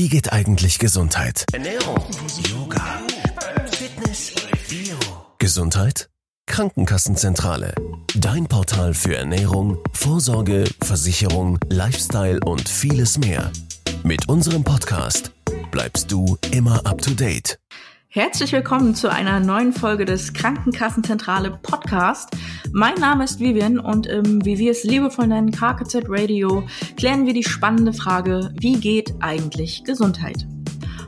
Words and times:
Wie 0.00 0.08
geht 0.08 0.32
eigentlich 0.32 0.78
Gesundheit? 0.78 1.44
Ernährung, 1.52 2.02
Yoga, 2.48 3.02
Fitness, 3.70 4.32
Bio. 4.66 4.96
Gesundheit? 5.36 6.08
Krankenkassenzentrale. 6.46 7.74
Dein 8.16 8.46
Portal 8.46 8.94
für 8.94 9.14
Ernährung, 9.14 9.76
Vorsorge, 9.92 10.64
Versicherung, 10.82 11.58
Lifestyle 11.68 12.40
und 12.46 12.66
vieles 12.66 13.18
mehr. 13.18 13.52
Mit 14.02 14.26
unserem 14.26 14.64
Podcast 14.64 15.32
bleibst 15.70 16.10
du 16.10 16.38
immer 16.50 16.86
up 16.86 17.02
to 17.02 17.10
date. 17.10 17.59
Herzlich 18.12 18.50
willkommen 18.50 18.96
zu 18.96 19.08
einer 19.08 19.38
neuen 19.38 19.72
Folge 19.72 20.04
des 20.04 20.32
Krankenkassenzentrale 20.32 21.60
Podcast. 21.62 22.30
Mein 22.72 22.96
Name 22.96 23.22
ist 23.22 23.38
Vivian 23.38 23.78
und 23.78 24.08
im 24.08 24.44
Wie 24.44 24.58
wir 24.58 24.72
es 24.72 24.82
liebevoll 24.82 25.28
nennen 25.28 25.52
KKZ 25.52 26.06
Radio 26.08 26.64
klären 26.96 27.24
wir 27.26 27.34
die 27.34 27.44
spannende 27.44 27.92
Frage, 27.92 28.52
wie 28.58 28.80
geht 28.80 29.14
eigentlich 29.20 29.84
Gesundheit? 29.84 30.44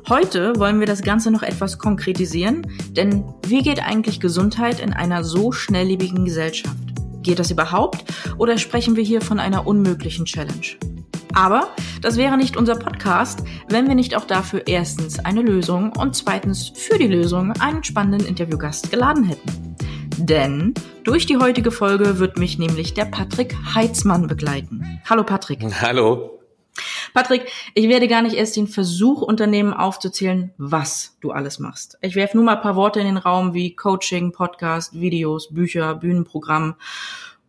Heute 0.09 0.55
wollen 0.61 0.79
wir 0.79 0.87
das 0.87 1.03
Ganze 1.03 1.33
noch 1.33 1.43
etwas 1.43 1.77
konkretisieren, 1.77 2.69
denn 2.91 3.25
wie 3.49 3.63
geht 3.63 3.85
eigentlich 3.85 4.21
Gesundheit 4.21 4.79
in 4.79 4.93
einer 4.93 5.25
so 5.25 5.51
schnelllebigen 5.51 6.25
Gesellschaft? 6.25 6.79
Geht 7.25 7.41
das 7.41 7.51
überhaupt 7.51 8.05
oder 8.39 8.59
sprechen 8.59 8.95
wir 8.95 9.03
hier 9.03 9.23
von 9.23 9.41
einer 9.41 9.67
unmöglichen 9.67 10.25
Challenge? 10.25 11.02
Aber 11.35 11.71
das 12.03 12.17
wäre 12.17 12.37
nicht 12.37 12.57
unser 12.57 12.77
Podcast, 12.77 13.43
wenn 13.69 13.89
wir 13.89 13.95
nicht 13.95 14.15
auch 14.17 14.25
dafür 14.25 14.67
erstens 14.67 15.19
eine 15.19 15.41
Lösung 15.41 15.93
und 15.97 16.15
zweitens 16.15 16.69
für 16.69 16.99
die 16.99 17.07
Lösung 17.07 17.53
einen 17.59 17.83
spannenden 17.83 18.27
Interviewgast 18.27 18.91
geladen 18.91 19.25
hätten. 19.25 19.77
Denn 20.19 20.75
durch 21.05 21.25
die 21.25 21.39
heutige 21.39 21.71
Folge 21.71 22.19
wird 22.19 22.39
mich 22.39 22.59
nämlich 22.59 22.93
der 22.93 23.07
Patrick 23.07 23.57
Heitzmann 23.75 24.27
begleiten. 24.27 25.01
Hallo 25.09 25.25
Patrick. 25.25 25.61
Hallo. 25.81 26.39
Patrick, 27.15 27.51
ich 27.75 27.89
werde 27.89 28.09
gar 28.09 28.23
nicht 28.23 28.37
erst 28.37 28.57
den 28.57 28.67
Versuch 28.67 29.23
unternehmen 29.23 29.75
aufzuzählen, 29.75 30.53
was 30.59 31.17
du 31.21 31.31
alles 31.31 31.59
machst. 31.59 31.99
Ich 32.01 32.15
werfe 32.15 32.37
nur 32.37 32.45
mal 32.45 32.57
ein 32.57 32.63
paar 32.63 32.77
Worte 32.77 33.01
in 33.01 33.07
den 33.07 33.17
Raum 33.19 33.53
wie 33.55 33.75
Coaching, 33.75 34.33
Podcast, 34.33 34.99
Videos, 34.99 35.53
Bücher, 35.53 35.95
Bühnenprogramm 35.95 36.77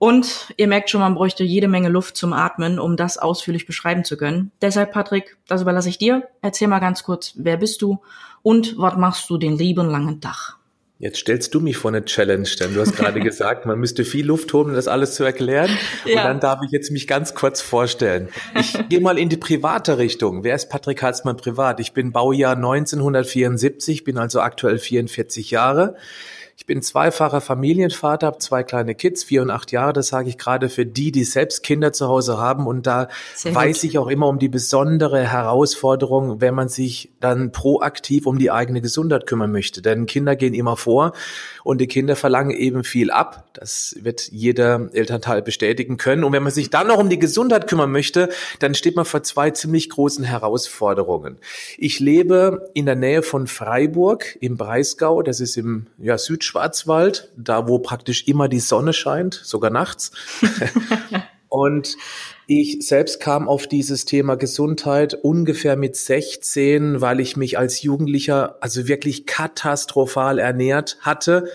und 0.04 0.54
ihr 0.58 0.68
merkt 0.68 0.90
schon, 0.90 1.00
man 1.00 1.16
bräuchte 1.16 1.46
jede 1.46 1.70
Menge 1.70 1.88
Luft 1.88 2.18
zum 2.18 2.34
Atmen, 2.34 2.78
um 2.78 2.98
das 2.98 3.18
ausführlich 3.18 3.66
beschreiben 3.66 4.04
zu 4.04 4.18
können. 4.18 4.52
Deshalb, 4.62 4.92
Patrick, 4.92 5.38
das 5.48 5.62
überlasse 5.62 5.88
ich 5.88 5.98
dir. 5.98 6.28
Erzähl 6.42 6.68
mal 6.68 6.80
ganz 6.80 7.04
kurz, 7.04 7.32
wer 7.38 7.56
bist 7.56 7.82
du 7.82 8.00
und 8.42 8.78
was 8.78 8.98
machst 8.98 9.30
du 9.30 9.38
den 9.38 9.58
lieben 9.58 9.90
langen 9.90 10.20
Tag? 10.20 10.58
Jetzt 11.00 11.20
stellst 11.20 11.54
du 11.54 11.62
mich 11.62 11.78
vor 11.78 11.90
eine 11.90 12.04
Challenge, 12.04 12.50
denn 12.60 12.74
du 12.74 12.82
hast 12.82 12.98
gerade 12.98 13.20
gesagt, 13.22 13.66
man 13.66 13.80
müsste 13.80 14.04
viel 14.04 14.26
Luft 14.26 14.52
holen, 14.52 14.72
um 14.72 14.74
das 14.74 14.90
alles 14.90 15.16
zu 15.16 15.24
erklären. 15.24 15.70
Ja. 16.04 16.18
Und 16.18 16.24
dann 16.26 16.40
darf 16.42 16.60
ich 16.66 16.72
jetzt 16.72 16.92
mich 16.92 17.08
ganz 17.08 17.34
kurz 17.34 17.62
vorstellen. 17.62 18.28
Ich 18.60 18.78
gehe 18.90 19.00
mal 19.00 19.18
in 19.18 19.30
die 19.30 19.38
private 19.38 20.00
Richtung. 20.00 20.44
Wer 20.44 20.56
ist 20.56 20.70
Patrick 20.70 21.02
Halsmann 21.02 21.38
privat? 21.38 21.80
Ich 21.80 21.94
bin 21.94 22.12
Baujahr 22.12 22.58
1974, 22.58 24.04
bin 24.04 24.18
also 24.18 24.42
aktuell 24.42 24.80
44 24.80 25.50
Jahre. 25.50 25.96
Ich 26.64 26.68
bin 26.68 26.82
zweifacher 26.82 27.42
Familienvater, 27.42 28.26
habe 28.26 28.38
zwei 28.38 28.64
kleine 28.64 28.96
Kids, 28.96 29.26
vier 29.26 29.42
und 29.42 29.50
acht 29.50 29.74
Jahre. 29.74 29.92
Das 29.92 30.08
sage 30.08 30.30
ich 30.30 30.38
gerade 30.38 30.70
für 30.70 30.86
die, 30.86 31.12
die 31.12 31.26
selbst 31.26 31.62
Kinder 31.62 31.92
zu 31.92 32.08
Hause 32.08 32.38
haben. 32.38 32.68
Und 32.68 32.88
da 32.88 33.10
Sehr 33.36 33.54
weiß 33.54 33.82
gut. 33.82 33.90
ich 33.90 33.98
auch 33.98 34.08
immer 34.08 34.30
um 34.30 34.40
die 34.40 34.48
besondere 34.48 35.30
Herausforderung, 35.30 36.40
wenn 36.40 36.56
man 36.56 36.70
sich 36.70 37.12
dann 37.20 37.52
proaktiv 37.52 38.26
um 38.28 38.40
die 38.40 38.50
eigene 38.50 38.80
Gesundheit 38.80 39.28
kümmern 39.28 39.52
möchte. 39.52 39.82
Denn 39.82 40.06
Kinder 40.06 40.38
gehen 40.38 40.54
immer 40.54 40.78
vor 40.78 41.12
und 41.66 41.82
die 41.82 41.88
Kinder 41.88 42.16
verlangen 42.16 42.52
eben 42.52 42.86
viel 42.86 43.12
ab. 43.12 43.50
Das 43.52 43.98
wird 44.00 44.30
jeder 44.32 44.88
Elternteil 44.94 45.42
bestätigen 45.42 45.98
können. 45.98 46.24
Und 46.24 46.32
wenn 46.32 46.44
man 46.44 46.54
sich 46.54 46.70
dann 46.70 46.88
noch 46.88 46.98
um 46.98 47.10
die 47.10 47.20
Gesundheit 47.20 47.68
kümmern 47.68 47.92
möchte, 47.92 48.30
dann 48.60 48.74
steht 48.74 48.96
man 48.96 49.04
vor 49.04 49.22
zwei 49.24 49.52
ziemlich 49.52 49.90
großen 49.90 50.24
Herausforderungen. 50.24 51.40
Ich 51.78 52.00
lebe 52.00 52.72
in 52.74 52.86
der 52.86 52.96
Nähe 52.96 53.22
von 53.22 53.48
Freiburg 53.48 54.38
im 54.40 54.56
Breisgau. 54.56 55.22
Das 55.24 55.42
ist 55.42 55.58
im 55.58 55.88
ja, 55.98 56.18
Süd 56.18 56.53
Südschwarzwald, 56.54 57.32
da 57.36 57.68
wo 57.68 57.80
praktisch 57.80 58.28
immer 58.28 58.48
die 58.48 58.60
Sonne 58.60 58.94
scheint, 58.94 59.34
sogar 59.34 59.72
nachts. 59.72 60.12
Und 61.50 61.98
ich 62.48 62.78
selbst 62.82 63.20
kam 63.20 63.48
auf 63.48 63.68
dieses 63.68 64.06
Thema 64.06 64.36
Gesundheit 64.36 65.14
ungefähr 65.14 65.76
mit 65.76 65.96
16, 65.96 67.00
weil 67.00 67.20
ich 67.20 67.38
mich 67.38 67.58
als 67.60 67.84
Jugendlicher 67.84 68.58
also 68.62 68.88
wirklich 68.88 69.26
katastrophal 69.26 70.40
ernährt 70.40 70.98
hatte. 71.02 71.48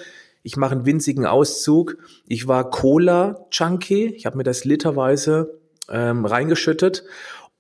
Ich 0.45 0.57
mache 0.57 0.73
einen 0.73 0.87
winzigen 0.87 1.27
Auszug. 1.27 1.97
Ich 2.27 2.47
war 2.47 2.71
Cola-Junkie. 2.71 4.15
Ich 4.15 4.25
habe 4.25 4.37
mir 4.37 4.45
das 4.45 4.65
literweise 4.65 5.59
ähm, 5.91 6.25
reingeschüttet 6.25 7.05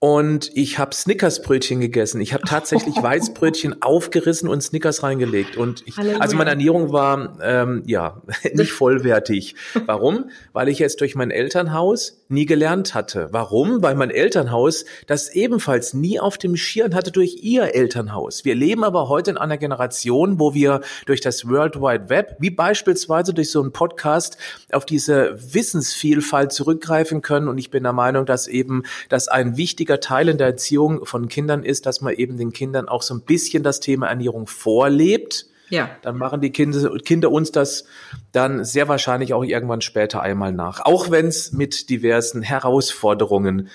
und 0.00 0.52
ich 0.54 0.78
habe 0.78 0.94
Snickersbrötchen 0.94 1.80
gegessen. 1.80 2.20
Ich 2.20 2.32
habe 2.32 2.44
tatsächlich 2.44 2.94
Weißbrötchen 3.02 3.82
aufgerissen 3.82 4.48
und 4.48 4.62
Snickers 4.62 5.02
reingelegt. 5.02 5.56
Und 5.56 5.82
ich, 5.86 5.98
also 5.98 6.36
meine 6.36 6.50
Ernährung 6.50 6.92
war 6.92 7.36
ähm, 7.42 7.82
ja 7.84 8.22
nicht 8.54 8.70
vollwertig. 8.70 9.56
Warum? 9.86 10.30
Weil 10.52 10.68
ich 10.68 10.78
jetzt 10.78 11.00
durch 11.00 11.16
mein 11.16 11.32
Elternhaus 11.32 12.24
nie 12.28 12.46
gelernt 12.46 12.94
hatte. 12.94 13.28
Warum? 13.32 13.82
Weil 13.82 13.96
mein 13.96 14.10
Elternhaus 14.10 14.84
das 15.08 15.34
ebenfalls 15.34 15.94
nie 15.94 16.20
auf 16.20 16.38
dem 16.38 16.56
Schirm 16.56 16.94
hatte 16.94 17.10
durch 17.10 17.38
ihr 17.42 17.74
Elternhaus. 17.74 18.44
Wir 18.44 18.54
leben 18.54 18.84
aber 18.84 19.08
heute 19.08 19.32
in 19.32 19.36
einer 19.36 19.58
Generation, 19.58 20.38
wo 20.38 20.54
wir 20.54 20.80
durch 21.06 21.20
das 21.20 21.48
World 21.48 21.80
Wide 21.80 22.08
Web, 22.08 22.36
wie 22.38 22.50
beispielsweise 22.50 23.34
durch 23.34 23.50
so 23.50 23.60
einen 23.60 23.72
Podcast, 23.72 24.38
auf 24.70 24.86
diese 24.86 25.36
Wissensvielfalt 25.52 26.52
zurückgreifen 26.52 27.20
können. 27.20 27.48
Und 27.48 27.58
ich 27.58 27.72
bin 27.72 27.82
der 27.82 27.92
Meinung, 27.92 28.26
dass 28.26 28.46
eben 28.46 28.84
das 29.08 29.26
ein 29.26 29.56
wichtiger 29.56 29.87
wichtiger 29.88 30.00
Teil 30.00 30.28
in 30.28 30.36
der 30.36 30.48
Erziehung 30.48 31.06
von 31.06 31.28
Kindern 31.28 31.64
ist, 31.64 31.86
dass 31.86 32.02
man 32.02 32.12
eben 32.12 32.36
den 32.36 32.52
Kindern 32.52 32.88
auch 32.88 33.00
so 33.00 33.14
ein 33.14 33.22
bisschen 33.22 33.62
das 33.62 33.80
Thema 33.80 34.08
Ernährung 34.08 34.46
vorlebt. 34.46 35.46
Ja. 35.70 35.90
Dann 36.02 36.18
machen 36.18 36.42
die 36.42 36.50
Kinder, 36.50 36.90
Kinder 36.98 37.30
uns 37.30 37.52
das 37.52 37.84
dann 38.32 38.64
sehr 38.64 38.88
wahrscheinlich 38.88 39.32
auch 39.32 39.44
irgendwann 39.44 39.80
später 39.80 40.20
einmal 40.20 40.52
nach. 40.52 40.84
Auch 40.84 41.10
wenn 41.10 41.26
es 41.26 41.52
mit 41.52 41.88
diversen 41.88 42.42
Herausforderungen 42.42 43.68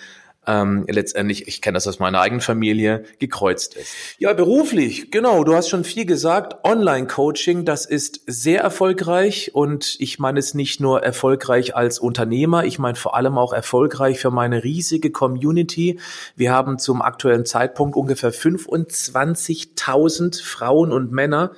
ähm, 0.47 0.85
letztendlich, 0.87 1.47
ich 1.47 1.61
kenne 1.61 1.75
das 1.75 1.87
aus 1.87 1.99
meiner 1.99 2.19
eigenen 2.19 2.41
Familie, 2.41 3.03
gekreuzt 3.19 3.75
ist. 3.75 3.93
Ja, 4.17 4.33
beruflich, 4.33 5.11
genau, 5.11 5.43
du 5.43 5.55
hast 5.55 5.69
schon 5.69 5.83
viel 5.83 6.05
gesagt. 6.05 6.63
Online-Coaching, 6.63 7.65
das 7.65 7.85
ist 7.85 8.21
sehr 8.27 8.61
erfolgreich 8.61 9.51
und 9.53 9.95
ich 9.99 10.19
meine 10.19 10.39
es 10.39 10.53
nicht 10.53 10.79
nur 10.79 11.03
erfolgreich 11.03 11.75
als 11.75 11.99
Unternehmer, 11.99 12.65
ich 12.65 12.79
meine 12.79 12.95
vor 12.95 13.15
allem 13.15 13.37
auch 13.37 13.53
erfolgreich 13.53 14.19
für 14.19 14.31
meine 14.31 14.63
riesige 14.63 15.11
Community. 15.11 15.99
Wir 16.35 16.51
haben 16.51 16.79
zum 16.79 17.01
aktuellen 17.01 17.45
Zeitpunkt 17.45 17.95
ungefähr 17.95 18.33
25.000 18.33 20.43
Frauen 20.43 20.91
und 20.91 21.11
Männer 21.11 21.51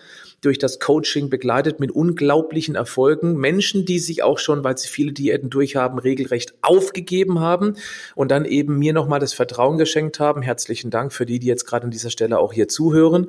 durch 0.45 0.59
das 0.59 0.79
Coaching 0.79 1.29
begleitet 1.29 1.79
mit 1.79 1.91
unglaublichen 1.91 2.75
Erfolgen. 2.75 3.35
Menschen, 3.35 3.85
die 3.85 3.99
sich 3.99 4.23
auch 4.23 4.39
schon, 4.39 4.63
weil 4.63 4.77
sie 4.77 4.87
viele 4.87 5.11
Diäten 5.11 5.49
durchhaben, 5.49 5.99
regelrecht 5.99 6.53
aufgegeben 6.61 7.39
haben 7.39 7.75
und 8.15 8.31
dann 8.31 8.45
eben 8.45 8.77
mir 8.77 8.93
nochmal 8.93 9.19
das 9.19 9.33
Vertrauen 9.33 9.77
geschenkt 9.77 10.19
haben. 10.19 10.41
Herzlichen 10.41 10.91
Dank 10.91 11.13
für 11.13 11.25
die, 11.25 11.39
die 11.39 11.47
jetzt 11.47 11.65
gerade 11.65 11.85
an 11.85 11.91
dieser 11.91 12.09
Stelle 12.09 12.39
auch 12.39 12.53
hier 12.53 12.67
zuhören 12.67 13.27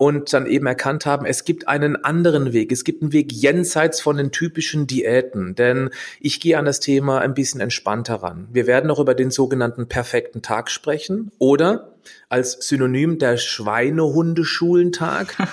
und 0.00 0.32
dann 0.32 0.46
eben 0.46 0.64
erkannt 0.64 1.04
haben, 1.04 1.26
es 1.26 1.44
gibt 1.44 1.68
einen 1.68 2.02
anderen 2.04 2.54
Weg. 2.54 2.72
Es 2.72 2.84
gibt 2.84 3.02
einen 3.02 3.12
Weg 3.12 3.32
jenseits 3.32 4.00
von 4.00 4.16
den 4.16 4.32
typischen 4.32 4.86
Diäten, 4.86 5.54
denn 5.54 5.90
ich 6.20 6.40
gehe 6.40 6.56
an 6.56 6.64
das 6.64 6.80
Thema 6.80 7.20
ein 7.20 7.34
bisschen 7.34 7.60
entspannter 7.60 8.14
ran. 8.14 8.48
Wir 8.50 8.66
werden 8.66 8.86
noch 8.86 8.98
über 8.98 9.14
den 9.14 9.30
sogenannten 9.30 9.88
perfekten 9.88 10.40
Tag 10.40 10.70
sprechen 10.70 11.32
oder 11.38 11.92
als 12.30 12.66
Synonym 12.66 13.18
der 13.18 13.36
Schweinehundeschulentag. 13.36 15.36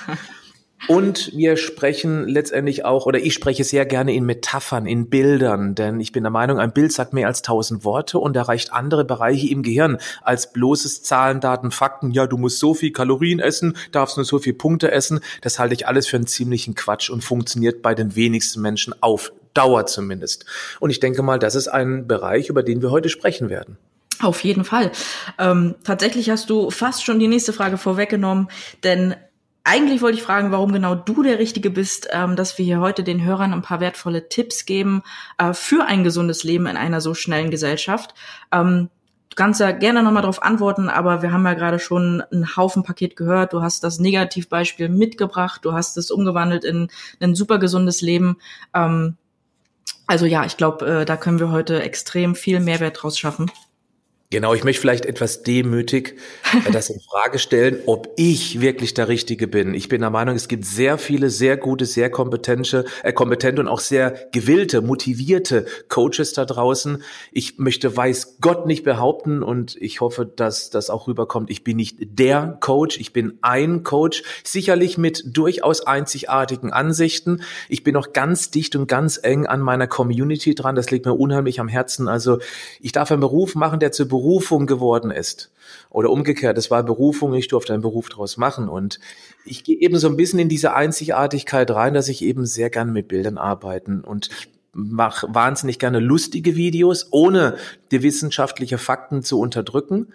Und 0.88 1.32
wir 1.36 1.58
sprechen 1.58 2.28
letztendlich 2.28 2.86
auch, 2.86 3.08
oder 3.08 3.20
ich 3.20 3.34
spreche 3.34 3.64
sehr 3.64 3.86
gerne 3.86 4.14
in 4.14 4.26
Metaphern, 4.26 4.86
in 4.86 5.10
Bildern, 5.10 5.76
denn 5.76 6.00
ich 6.00 6.12
bin 6.12 6.24
der 6.24 6.32
Meinung, 6.32 6.60
ein 6.60 6.72
Bild 6.72 6.94
sagt 6.94 7.14
mehr 7.14 7.28
als 7.28 7.42
tausend 7.42 7.84
Worte 7.84 8.20
und 8.20 8.38
erreicht 8.38 8.72
andere 8.72 9.04
Bereiche 9.04 9.50
im 9.50 9.64
Gehirn 9.64 9.98
als 10.22 10.54
bloßes 10.54 11.04
Zahlen, 11.04 11.42
Daten, 11.42 11.72
Fakten. 11.72 12.12
Ja, 12.12 12.28
du 12.28 12.38
musst 12.38 12.60
so 12.60 12.74
viel 12.74 12.92
Kalorien 12.92 13.40
essen, 13.40 13.76
darfst 13.92 14.18
nur 14.18 14.26
so 14.26 14.40
viel 14.40 14.54
Punkte 14.54 14.92
essen. 14.92 15.20
Das 15.42 15.60
halte 15.60 15.74
ich 15.74 15.88
alles 15.88 16.08
für 16.08 16.18
einen 16.18 16.28
ziemlichen 16.28 16.76
Quatsch 16.76 17.10
und 17.10 17.24
funktioniert 17.24 17.82
bei 17.82 17.96
den 17.96 18.16
wenigsten 18.16 18.62
Menschen 18.62 18.94
auf 19.02 19.34
Dauer 19.54 19.88
zumindest. 19.88 20.46
Und 20.80 20.92
ich 20.92 21.00
denke 21.00 21.24
mal, 21.24 21.40
das 21.40 21.56
ist 21.56 21.68
ein 21.68 22.08
Bereich, 22.08 22.50
über 22.50 22.62
den 22.62 22.82
wir 22.82 22.92
heute 22.92 23.10
sprechen 23.10 23.50
werden. 23.50 23.78
Auf 24.22 24.44
jeden 24.44 24.64
Fall. 24.64 24.92
Ähm, 25.38 25.76
tatsächlich 25.84 26.30
hast 26.30 26.50
du 26.50 26.72
fast 26.72 27.04
schon 27.04 27.20
die 27.20 27.28
nächste 27.28 27.54
Frage 27.54 27.78
vorweggenommen, 27.78 28.50
denn 28.84 29.16
eigentlich 29.68 30.02
wollte 30.02 30.18
ich 30.18 30.24
fragen, 30.24 30.52
warum 30.52 30.72
genau 30.72 30.96
du 30.96 31.24
der 31.24 31.40
Richtige 31.40 31.70
bist, 31.70 32.08
ähm, 32.12 32.38
dass 32.38 32.58
wir 32.58 32.64
hier 32.64 32.80
heute 32.80 33.04
den 33.04 33.24
Hörern 33.24 33.52
ein 33.52 33.62
paar 33.62 33.82
wertvolle 33.82 34.30
Tipps 34.30 34.66
geben 34.66 35.04
äh, 35.38 35.52
für 35.52 35.86
ein 35.86 36.06
gesundes 36.06 36.46
Leben 36.46 36.68
in 36.68 36.78
einer 36.78 37.02
so 37.02 37.14
schnellen 37.14 37.52
Gesellschaft. 37.52 38.14
Ähm, 38.54 38.90
du 39.30 39.36
kannst 39.36 39.60
ja 39.60 39.72
gerne 39.72 40.04
nochmal 40.04 40.22
darauf 40.22 40.42
antworten, 40.42 40.88
aber 40.88 41.22
wir 41.22 41.34
haben 41.34 41.46
ja 41.46 41.54
gerade 41.54 41.80
schon 41.80 42.22
einen 42.32 42.56
Haufen 42.56 42.84
Paket 42.84 43.18
gehört. 43.18 43.52
Du 43.52 43.62
hast 43.62 43.84
das 43.84 44.00
Negativbeispiel 44.00 44.88
mitgebracht, 44.88 45.66
du 45.66 45.74
hast 45.74 45.98
es 45.98 46.12
umgewandelt 46.12 46.64
in 46.64 46.88
ein 47.20 47.36
super 47.36 47.60
gesundes 47.60 48.00
Leben. 48.00 48.38
Ähm, 48.74 49.18
also 50.08 50.26
ja, 50.26 50.46
ich 50.46 50.56
glaube, 50.56 51.02
äh, 51.02 51.06
da 51.06 51.18
können 51.18 51.42
wir 51.42 51.52
heute 51.52 51.84
extrem 51.84 52.36
viel 52.36 52.62
Mehrwert 52.62 53.04
draus 53.04 53.20
schaffen. 53.20 53.52
Genau, 54.30 54.54
ich 54.54 54.66
möchte 54.66 54.82
vielleicht 54.82 55.06
etwas 55.06 55.44
demütig 55.44 56.18
äh, 56.54 56.72
das 56.74 56.90
in 56.90 57.00
Frage 57.00 57.40
stellen, 57.40 57.80
ob 57.86 58.10
ich 58.18 58.60
wirklich 58.60 58.94
der 58.94 59.08
Richtige 59.08 59.48
bin. 59.48 59.74
Ich 59.74 59.88
bin 59.88 60.02
der 60.02 60.10
Meinung, 60.10 60.36
es 60.36 60.50
gibt 60.50 60.66
sehr 60.66 60.98
viele 60.98 61.30
sehr 61.30 61.56
gute, 61.56 61.86
sehr 61.86 62.10
kompetente, 62.10 62.84
äh, 63.04 63.14
kompetente 63.14 63.62
und 63.62 63.70
auch 63.70 63.80
sehr 63.80 64.28
gewillte, 64.34 64.82
motivierte 64.82 65.66
Coaches 65.88 66.34
da 66.34 66.44
draußen. 66.44 67.02
Ich 67.32 67.58
möchte 67.58 67.96
weiß 67.96 68.40
Gott 68.42 68.66
nicht 68.66 68.84
behaupten 68.84 69.44
und 69.44 69.78
ich 69.80 70.02
hoffe, 70.02 70.26
dass 70.26 70.72
das 70.72 70.90
auch 70.90 71.08
rüberkommt. 71.08 71.50
Ich 71.50 71.64
bin 71.64 71.78
nicht 71.78 71.96
der 72.02 72.58
Coach, 72.60 73.00
ich 73.00 73.14
bin 73.14 73.40
ein 73.44 73.84
Coach, 73.84 74.24
sicherlich 74.44 74.98
mit 74.98 75.24
durchaus 75.38 75.88
einzigartigen 75.88 76.74
Ansichten. 76.74 77.44
Ich 77.70 77.86
bin 77.86 77.96
auch 77.96 78.12
ganz 78.12 78.52
dicht 78.52 78.76
und 78.76 78.88
ganz 78.88 79.18
eng 79.24 79.46
an 79.46 79.62
meiner 79.62 79.88
Community 79.88 80.54
dran. 80.54 80.76
Das 80.76 80.92
liegt 80.92 81.06
mir 81.06 81.14
unheimlich 81.14 81.62
am 81.62 81.70
Herzen. 81.70 82.10
Also 82.10 82.40
ich 82.82 82.92
darf 82.92 83.10
einen 83.10 83.22
Beruf 83.22 83.56
machen, 83.56 83.80
der 83.80 83.94
zu 83.94 84.17
Berufung 84.18 84.66
geworden 84.66 85.12
ist. 85.12 85.52
Oder 85.92 86.10
umgekehrt, 86.10 86.58
es 86.58 86.72
war 86.72 86.82
Berufung, 86.82 87.36
ich 87.36 87.50
durfte 87.50 87.74
einen 87.74 87.84
Beruf 87.84 88.10
daraus 88.10 88.38
machen. 88.38 88.68
Und 88.68 89.00
ich 89.46 89.64
gehe 89.64 89.78
eben 89.78 90.00
so 90.00 90.08
ein 90.08 90.18
bisschen 90.18 90.40
in 90.40 90.50
diese 90.50 90.74
Einzigartigkeit 90.74 91.70
rein, 91.70 91.94
dass 91.94 92.08
ich 92.08 92.24
eben 92.24 92.48
sehr 92.48 92.72
gerne 92.72 92.92
mit 92.92 93.08
Bildern 93.08 93.38
arbeiten 93.38 94.02
und 94.02 94.30
mache 94.74 95.28
wahnsinnig 95.30 95.78
gerne 95.78 96.00
lustige 96.00 96.56
Videos, 96.56 97.10
ohne 97.12 97.58
die 97.92 98.02
wissenschaftliche 98.02 98.80
Fakten 98.80 99.22
zu 99.22 99.40
unterdrücken. 99.40 100.08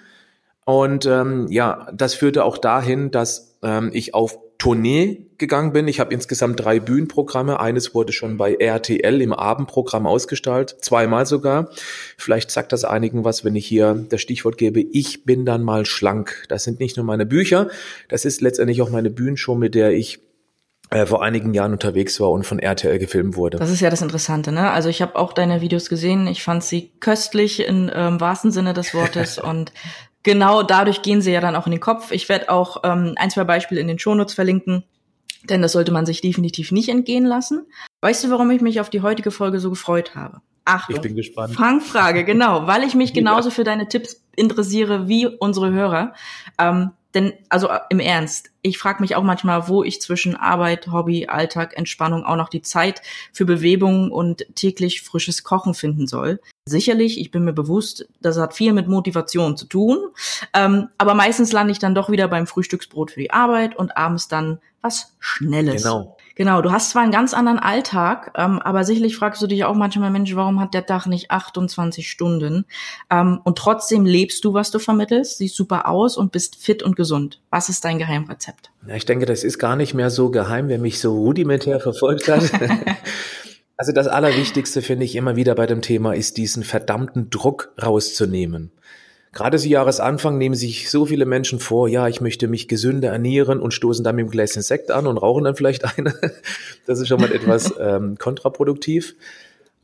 Und 0.64 1.06
ähm, 1.06 1.46
ja, 1.48 1.88
das 1.94 2.14
führte 2.14 2.44
auch 2.44 2.58
dahin, 2.58 3.12
dass 3.12 3.56
ähm, 3.62 3.90
ich 3.92 4.14
auf 4.14 4.38
Tournee 4.62 5.26
gegangen 5.38 5.72
bin. 5.72 5.88
Ich 5.88 5.98
habe 5.98 6.14
insgesamt 6.14 6.60
drei 6.60 6.78
Bühnenprogramme. 6.78 7.58
Eines 7.58 7.96
wurde 7.96 8.12
schon 8.12 8.36
bei 8.36 8.54
RTL 8.54 9.20
im 9.20 9.32
Abendprogramm 9.32 10.06
ausgestaltet, 10.06 10.84
zweimal 10.84 11.26
sogar. 11.26 11.70
Vielleicht 12.16 12.52
sagt 12.52 12.72
das 12.72 12.84
einigen 12.84 13.24
was, 13.24 13.44
wenn 13.44 13.56
ich 13.56 13.66
hier 13.66 14.06
das 14.08 14.20
Stichwort 14.20 14.58
gebe, 14.58 14.80
ich 14.80 15.24
bin 15.24 15.44
dann 15.44 15.64
mal 15.64 15.84
schlank. 15.84 16.44
Das 16.48 16.62
sind 16.62 16.78
nicht 16.78 16.96
nur 16.96 17.04
meine 17.04 17.26
Bücher, 17.26 17.70
das 18.08 18.24
ist 18.24 18.40
letztendlich 18.40 18.80
auch 18.82 18.90
meine 18.90 19.10
Bühnenshow, 19.10 19.56
mit 19.56 19.74
der 19.74 19.90
ich 19.94 20.20
äh, 20.90 21.06
vor 21.06 21.24
einigen 21.24 21.54
Jahren 21.54 21.72
unterwegs 21.72 22.20
war 22.20 22.30
und 22.30 22.46
von 22.46 22.60
RTL 22.60 23.00
gefilmt 23.00 23.34
wurde. 23.34 23.58
Das 23.58 23.70
ist 23.70 23.80
ja 23.80 23.90
das 23.90 24.00
Interessante, 24.00 24.52
ne? 24.52 24.70
Also 24.70 24.88
ich 24.88 25.02
habe 25.02 25.16
auch 25.16 25.32
deine 25.32 25.60
Videos 25.60 25.88
gesehen. 25.88 26.28
Ich 26.28 26.44
fand 26.44 26.62
sie 26.62 26.92
köstlich 27.00 27.66
im 27.66 27.90
ähm, 27.92 28.20
wahrsten 28.20 28.52
Sinne 28.52 28.74
des 28.74 28.94
Wortes 28.94 29.38
und 29.42 29.72
genau 30.22 30.62
dadurch 30.62 31.02
gehen 31.02 31.20
sie 31.20 31.32
ja 31.32 31.40
dann 31.40 31.56
auch 31.56 31.66
in 31.66 31.72
den 31.72 31.80
Kopf. 31.80 32.10
Ich 32.10 32.28
werde 32.28 32.50
auch 32.50 32.82
ähm, 32.84 33.14
ein, 33.16 33.30
zwei 33.30 33.44
Beispiele 33.44 33.80
in 33.80 33.88
den 33.88 33.98
Shownotes 33.98 34.34
verlinken, 34.34 34.84
denn 35.48 35.62
das 35.62 35.72
sollte 35.72 35.92
man 35.92 36.06
sich 36.06 36.20
definitiv 36.20 36.72
nicht 36.72 36.88
entgehen 36.88 37.24
lassen. 37.24 37.66
Weißt 38.00 38.24
du, 38.24 38.30
warum 38.30 38.50
ich 38.50 38.60
mich 38.60 38.80
auf 38.80 38.90
die 38.90 39.02
heutige 39.02 39.30
Folge 39.30 39.60
so 39.60 39.70
gefreut 39.70 40.14
habe? 40.14 40.40
Achtung, 40.64 40.96
ich 40.96 41.02
bin 41.02 41.16
gespannt. 41.16 41.54
Fangfrage, 41.54 42.24
genau, 42.24 42.66
weil 42.66 42.84
ich 42.84 42.94
mich 42.94 43.12
genauso 43.14 43.50
für 43.50 43.64
deine 43.64 43.88
Tipps 43.88 44.22
interessiere 44.36 45.08
wie 45.08 45.26
unsere 45.26 45.72
Hörer. 45.72 46.14
Ähm, 46.58 46.90
denn, 47.14 47.32
also 47.48 47.68
äh, 47.68 47.80
im 47.90 48.00
Ernst, 48.00 48.50
ich 48.62 48.78
frage 48.78 49.02
mich 49.02 49.16
auch 49.16 49.22
manchmal, 49.22 49.68
wo 49.68 49.82
ich 49.82 50.00
zwischen 50.00 50.36
Arbeit, 50.36 50.88
Hobby, 50.88 51.26
Alltag, 51.26 51.76
Entspannung 51.76 52.24
auch 52.24 52.36
noch 52.36 52.48
die 52.48 52.62
Zeit 52.62 53.02
für 53.32 53.44
Bewegung 53.44 54.10
und 54.10 54.46
täglich 54.54 55.02
frisches 55.02 55.42
Kochen 55.42 55.74
finden 55.74 56.06
soll. 56.06 56.40
Sicherlich, 56.64 57.20
ich 57.20 57.30
bin 57.30 57.44
mir 57.44 57.52
bewusst, 57.52 58.06
das 58.20 58.38
hat 58.38 58.54
viel 58.54 58.72
mit 58.72 58.86
Motivation 58.86 59.56
zu 59.56 59.66
tun, 59.66 59.98
ähm, 60.54 60.88
aber 60.96 61.14
meistens 61.14 61.52
lande 61.52 61.72
ich 61.72 61.80
dann 61.80 61.94
doch 61.94 62.08
wieder 62.08 62.28
beim 62.28 62.46
Frühstücksbrot 62.46 63.10
für 63.10 63.20
die 63.20 63.32
Arbeit 63.32 63.76
und 63.76 63.96
abends 63.96 64.28
dann 64.28 64.58
was 64.82 65.14
Schnelles. 65.18 65.82
Genau. 65.82 66.16
Genau, 66.34 66.62
du 66.62 66.72
hast 66.72 66.90
zwar 66.90 67.02
einen 67.02 67.12
ganz 67.12 67.34
anderen 67.34 67.58
Alltag, 67.58 68.32
ähm, 68.36 68.58
aber 68.58 68.84
sicherlich 68.84 69.16
fragst 69.16 69.42
du 69.42 69.46
dich 69.46 69.64
auch 69.64 69.74
manchmal, 69.74 70.10
Mensch, 70.10 70.34
warum 70.34 70.60
hat 70.60 70.72
der 70.72 70.86
Tag 70.86 71.06
nicht 71.06 71.30
28 71.30 72.10
Stunden? 72.10 72.64
Ähm, 73.10 73.40
und 73.44 73.58
trotzdem 73.58 74.06
lebst 74.06 74.44
du, 74.44 74.54
was 74.54 74.70
du 74.70 74.78
vermittelst, 74.78 75.38
siehst 75.38 75.56
super 75.56 75.88
aus 75.88 76.16
und 76.16 76.32
bist 76.32 76.56
fit 76.56 76.82
und 76.82 76.96
gesund. 76.96 77.40
Was 77.50 77.68
ist 77.68 77.84
dein 77.84 77.98
Geheimrezept? 77.98 78.70
Ja, 78.86 78.94
ich 78.94 79.04
denke, 79.04 79.26
das 79.26 79.44
ist 79.44 79.58
gar 79.58 79.76
nicht 79.76 79.92
mehr 79.92 80.08
so 80.08 80.30
geheim, 80.30 80.68
wer 80.68 80.78
mich 80.78 81.00
so 81.00 81.14
rudimentär 81.14 81.80
verfolgt 81.80 82.28
hat. 82.28 82.50
also 83.76 83.92
das 83.92 84.08
Allerwichtigste 84.08 84.80
finde 84.80 85.04
ich 85.04 85.16
immer 85.16 85.36
wieder 85.36 85.54
bei 85.54 85.66
dem 85.66 85.82
Thema 85.82 86.14
ist, 86.14 86.38
diesen 86.38 86.64
verdammten 86.64 87.28
Druck 87.28 87.72
rauszunehmen. 87.80 88.72
Gerade 89.32 89.58
zu 89.58 89.66
Jahresanfang 89.68 90.36
nehmen 90.36 90.54
sich 90.54 90.90
so 90.90 91.06
viele 91.06 91.24
Menschen 91.24 91.58
vor, 91.58 91.88
ja, 91.88 92.06
ich 92.06 92.20
möchte 92.20 92.48
mich 92.48 92.68
gesünder 92.68 93.10
ernähren 93.10 93.60
und 93.60 93.72
stoßen 93.72 94.04
dann 94.04 94.16
mit 94.16 94.26
dem 94.26 94.30
Gläschen 94.30 94.60
Sekt 94.60 94.90
an 94.90 95.06
und 95.06 95.16
rauchen 95.16 95.44
dann 95.44 95.56
vielleicht 95.56 95.98
eine. 95.98 96.14
Das 96.86 97.00
ist 97.00 97.08
schon 97.08 97.20
mal 97.20 97.32
etwas 97.32 97.72
ähm, 97.80 98.18
kontraproduktiv. 98.18 99.14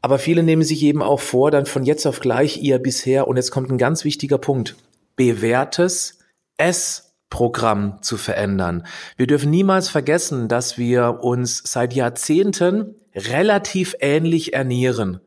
Aber 0.03 0.19
viele 0.19 0.43
nehmen 0.43 0.63
sich 0.63 0.83
eben 0.83 1.03
auch 1.03 1.21
vor, 1.21 1.51
dann 1.51 1.65
von 1.65 1.85
jetzt 1.85 2.07
auf 2.07 2.21
gleich 2.21 2.63
ihr 2.63 2.79
bisher, 2.79 3.27
und 3.27 3.37
jetzt 3.37 3.51
kommt 3.51 3.71
ein 3.71 3.79
ganz 3.79 4.05
wichtiger 4.05 4.39
Punkt, 4.39 4.77
bewährtes 5.17 6.19
Essprogramm 6.59 7.99
zu 8.03 8.17
verändern. 8.17 8.87
Wir 9.17 9.27
dürfen 9.27 9.51
niemals 9.51 9.89
vergessen, 9.89 10.49
dass 10.49 10.77
wir 10.77 11.21
uns 11.23 11.63
seit 11.65 11.95
Jahrzehnten 11.95 12.97
relativ 13.15 13.97
ähnlich 14.01 14.53
ernähren. 14.53 15.21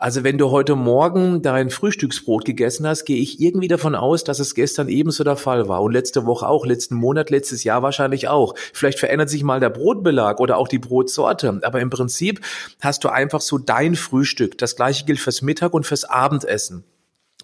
Also 0.00 0.22
wenn 0.22 0.38
du 0.38 0.52
heute 0.52 0.76
Morgen 0.76 1.42
dein 1.42 1.70
Frühstücksbrot 1.70 2.44
gegessen 2.44 2.86
hast, 2.86 3.04
gehe 3.04 3.20
ich 3.20 3.40
irgendwie 3.40 3.66
davon 3.66 3.96
aus, 3.96 4.22
dass 4.22 4.38
es 4.38 4.54
gestern 4.54 4.88
ebenso 4.88 5.24
der 5.24 5.34
Fall 5.34 5.66
war 5.66 5.82
und 5.82 5.90
letzte 5.90 6.24
Woche 6.24 6.46
auch, 6.46 6.64
letzten 6.64 6.94
Monat, 6.94 7.30
letztes 7.30 7.64
Jahr 7.64 7.82
wahrscheinlich 7.82 8.28
auch. 8.28 8.54
Vielleicht 8.72 9.00
verändert 9.00 9.28
sich 9.28 9.42
mal 9.42 9.58
der 9.58 9.70
Brotbelag 9.70 10.38
oder 10.38 10.56
auch 10.56 10.68
die 10.68 10.78
Brotsorte, 10.78 11.60
aber 11.64 11.80
im 11.80 11.90
Prinzip 11.90 12.40
hast 12.80 13.02
du 13.02 13.08
einfach 13.08 13.40
so 13.40 13.58
dein 13.58 13.96
Frühstück. 13.96 14.56
Das 14.56 14.76
gleiche 14.76 15.04
gilt 15.04 15.18
fürs 15.18 15.42
Mittag 15.42 15.74
und 15.74 15.84
fürs 15.84 16.04
Abendessen. 16.04 16.84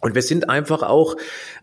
Und 0.04 0.14
wir 0.14 0.20
sind 0.20 0.50
einfach 0.50 0.82
auch 0.82 1.16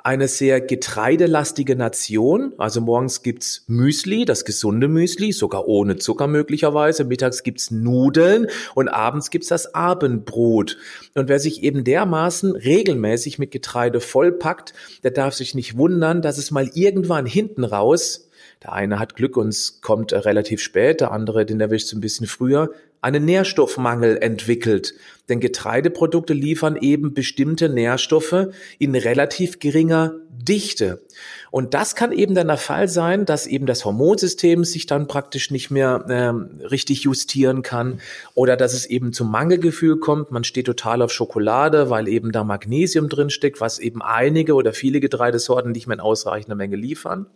eine 0.03 0.27
sehr 0.27 0.61
getreidelastige 0.61 1.75
Nation. 1.75 2.53
Also 2.57 2.81
morgens 2.81 3.21
gibt's 3.21 3.65
Müsli, 3.67 4.25
das 4.25 4.45
gesunde 4.45 4.87
Müsli, 4.87 5.31
sogar 5.31 5.67
ohne 5.67 5.97
Zucker 5.97 6.25
möglicherweise. 6.25 7.03
Mittags 7.03 7.43
gibt's 7.43 7.69
Nudeln 7.69 8.47
und 8.73 8.89
abends 8.89 9.29
gibt's 9.29 9.49
das 9.49 9.75
Abendbrot. 9.75 10.77
Und 11.13 11.29
wer 11.29 11.39
sich 11.39 11.61
eben 11.61 11.83
dermaßen 11.83 12.55
regelmäßig 12.55 13.37
mit 13.37 13.51
Getreide 13.51 13.99
vollpackt, 13.99 14.73
der 15.03 15.11
darf 15.11 15.35
sich 15.35 15.53
nicht 15.53 15.77
wundern, 15.77 16.23
dass 16.23 16.39
es 16.39 16.49
mal 16.49 16.67
irgendwann 16.73 17.27
hinten 17.27 17.63
raus 17.63 18.27
der 18.63 18.73
eine 18.73 18.99
hat 18.99 19.15
Glück 19.15 19.37
und 19.37 19.47
es 19.47 19.81
kommt 19.81 20.13
relativ 20.13 20.61
spät, 20.61 21.01
der 21.01 21.11
andere, 21.11 21.45
den 21.45 21.59
erwischt 21.59 21.87
es 21.87 21.93
ein 21.93 22.01
bisschen 22.01 22.27
früher, 22.27 22.69
einen 23.01 23.25
Nährstoffmangel 23.25 24.17
entwickelt. 24.21 24.93
Denn 25.27 25.39
Getreideprodukte 25.39 26.33
liefern 26.33 26.77
eben 26.79 27.13
bestimmte 27.13 27.69
Nährstoffe 27.69 28.47
in 28.79 28.95
relativ 28.95 29.59
geringer 29.59 30.13
Dichte. 30.29 31.03
Und 31.51 31.73
das 31.73 31.95
kann 31.95 32.11
eben 32.11 32.35
dann 32.35 32.47
der 32.47 32.57
Fall 32.57 32.87
sein, 32.87 33.25
dass 33.25 33.47
eben 33.47 33.65
das 33.65 33.85
Hormonsystem 33.85 34.63
sich 34.63 34.85
dann 34.85 35.07
praktisch 35.07 35.51
nicht 35.51 35.69
mehr 35.69 36.05
ähm, 36.09 36.59
richtig 36.69 37.03
justieren 37.03 37.61
kann 37.61 38.01
oder 38.33 38.57
dass 38.57 38.73
es 38.73 38.85
eben 38.85 39.13
zum 39.13 39.29
Mangelgefühl 39.29 39.99
kommt. 39.99 40.31
Man 40.31 40.43
steht 40.43 40.65
total 40.65 41.01
auf 41.01 41.11
Schokolade, 41.11 41.89
weil 41.89 42.07
eben 42.07 42.31
da 42.31 42.43
Magnesium 42.43 43.09
drin 43.09 43.29
steckt, 43.29 43.61
was 43.61 43.79
eben 43.79 44.01
einige 44.01 44.53
oder 44.53 44.73
viele 44.73 44.99
Getreidesorten 44.99 45.71
nicht 45.71 45.87
mehr 45.87 45.95
in 45.95 46.01
ausreichender 46.01 46.55
Menge 46.55 46.75
liefern. 46.75 47.27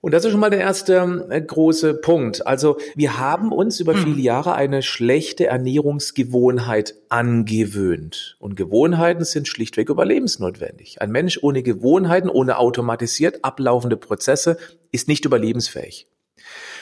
Und 0.00 0.12
das 0.12 0.24
ist 0.24 0.30
schon 0.30 0.40
mal 0.40 0.50
der 0.50 0.60
erste 0.60 1.26
äh, 1.30 1.40
große 1.40 1.94
Punkt. 1.94 2.46
Also 2.46 2.78
wir 2.94 3.18
haben 3.18 3.50
uns 3.50 3.80
über 3.80 3.94
hm. 3.94 4.04
viele 4.04 4.20
Jahre 4.20 4.54
eine 4.54 4.82
schlechte 4.82 5.46
Ernährungsgewohnheit 5.46 6.94
angewöhnt. 7.08 8.36
Und 8.38 8.56
Gewohnheiten 8.56 9.24
sind 9.24 9.48
schlichtweg 9.48 9.88
überlebensnotwendig. 9.88 11.00
Ein 11.00 11.10
Mensch 11.10 11.40
ohne 11.42 11.62
Gewohnheiten, 11.62 12.28
ohne 12.28 12.58
automatisiert 12.58 13.44
ablaufende 13.44 13.96
Prozesse 13.96 14.58
ist 14.92 15.08
nicht 15.08 15.24
überlebensfähig. 15.24 16.08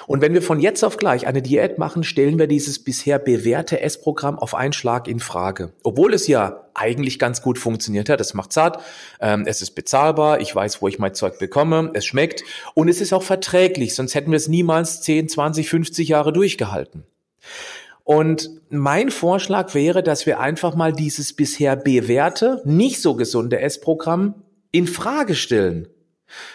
Und 0.06 0.20
wenn 0.20 0.34
wir 0.34 0.42
von 0.42 0.60
jetzt 0.60 0.82
auf 0.84 0.96
gleich 0.96 1.26
eine 1.26 1.42
Diät 1.42 1.78
machen, 1.78 2.04
stellen 2.04 2.38
wir 2.38 2.46
dieses 2.46 2.82
bisher 2.82 3.18
bewährte 3.18 3.80
Essprogramm 3.80 4.38
auf 4.38 4.54
einen 4.54 4.72
Schlag 4.72 5.08
in 5.08 5.20
Frage. 5.20 5.72
Obwohl 5.82 6.14
es 6.14 6.26
ja 6.26 6.64
eigentlich 6.74 7.18
ganz 7.18 7.40
gut 7.40 7.58
funktioniert 7.58 8.08
hat. 8.08 8.20
Es 8.20 8.34
macht 8.34 8.52
satt, 8.52 8.82
ähm, 9.20 9.44
es 9.46 9.62
ist 9.62 9.72
bezahlbar, 9.72 10.40
ich 10.40 10.54
weiß, 10.54 10.82
wo 10.82 10.88
ich 10.88 10.98
mein 10.98 11.14
Zeug 11.14 11.38
bekomme, 11.38 11.90
es 11.94 12.04
schmeckt 12.04 12.42
und 12.74 12.88
es 12.88 13.00
ist 13.00 13.12
auch 13.12 13.22
verträglich, 13.22 13.94
sonst 13.94 14.14
hätten 14.14 14.32
wir 14.32 14.36
es 14.36 14.48
niemals 14.48 15.00
10, 15.02 15.28
20, 15.28 15.68
50 15.68 16.08
Jahre 16.08 16.32
durchgehalten. 16.32 17.04
Und 18.02 18.50
mein 18.68 19.10
Vorschlag 19.10 19.74
wäre, 19.74 20.02
dass 20.02 20.26
wir 20.26 20.38
einfach 20.38 20.74
mal 20.74 20.92
dieses 20.92 21.32
bisher 21.32 21.74
bewährte, 21.74 22.60
nicht 22.64 23.00
so 23.00 23.14
gesunde 23.14 23.60
Essprogramm 23.60 24.42
in 24.72 24.86
Frage 24.86 25.34
stellen. 25.34 25.88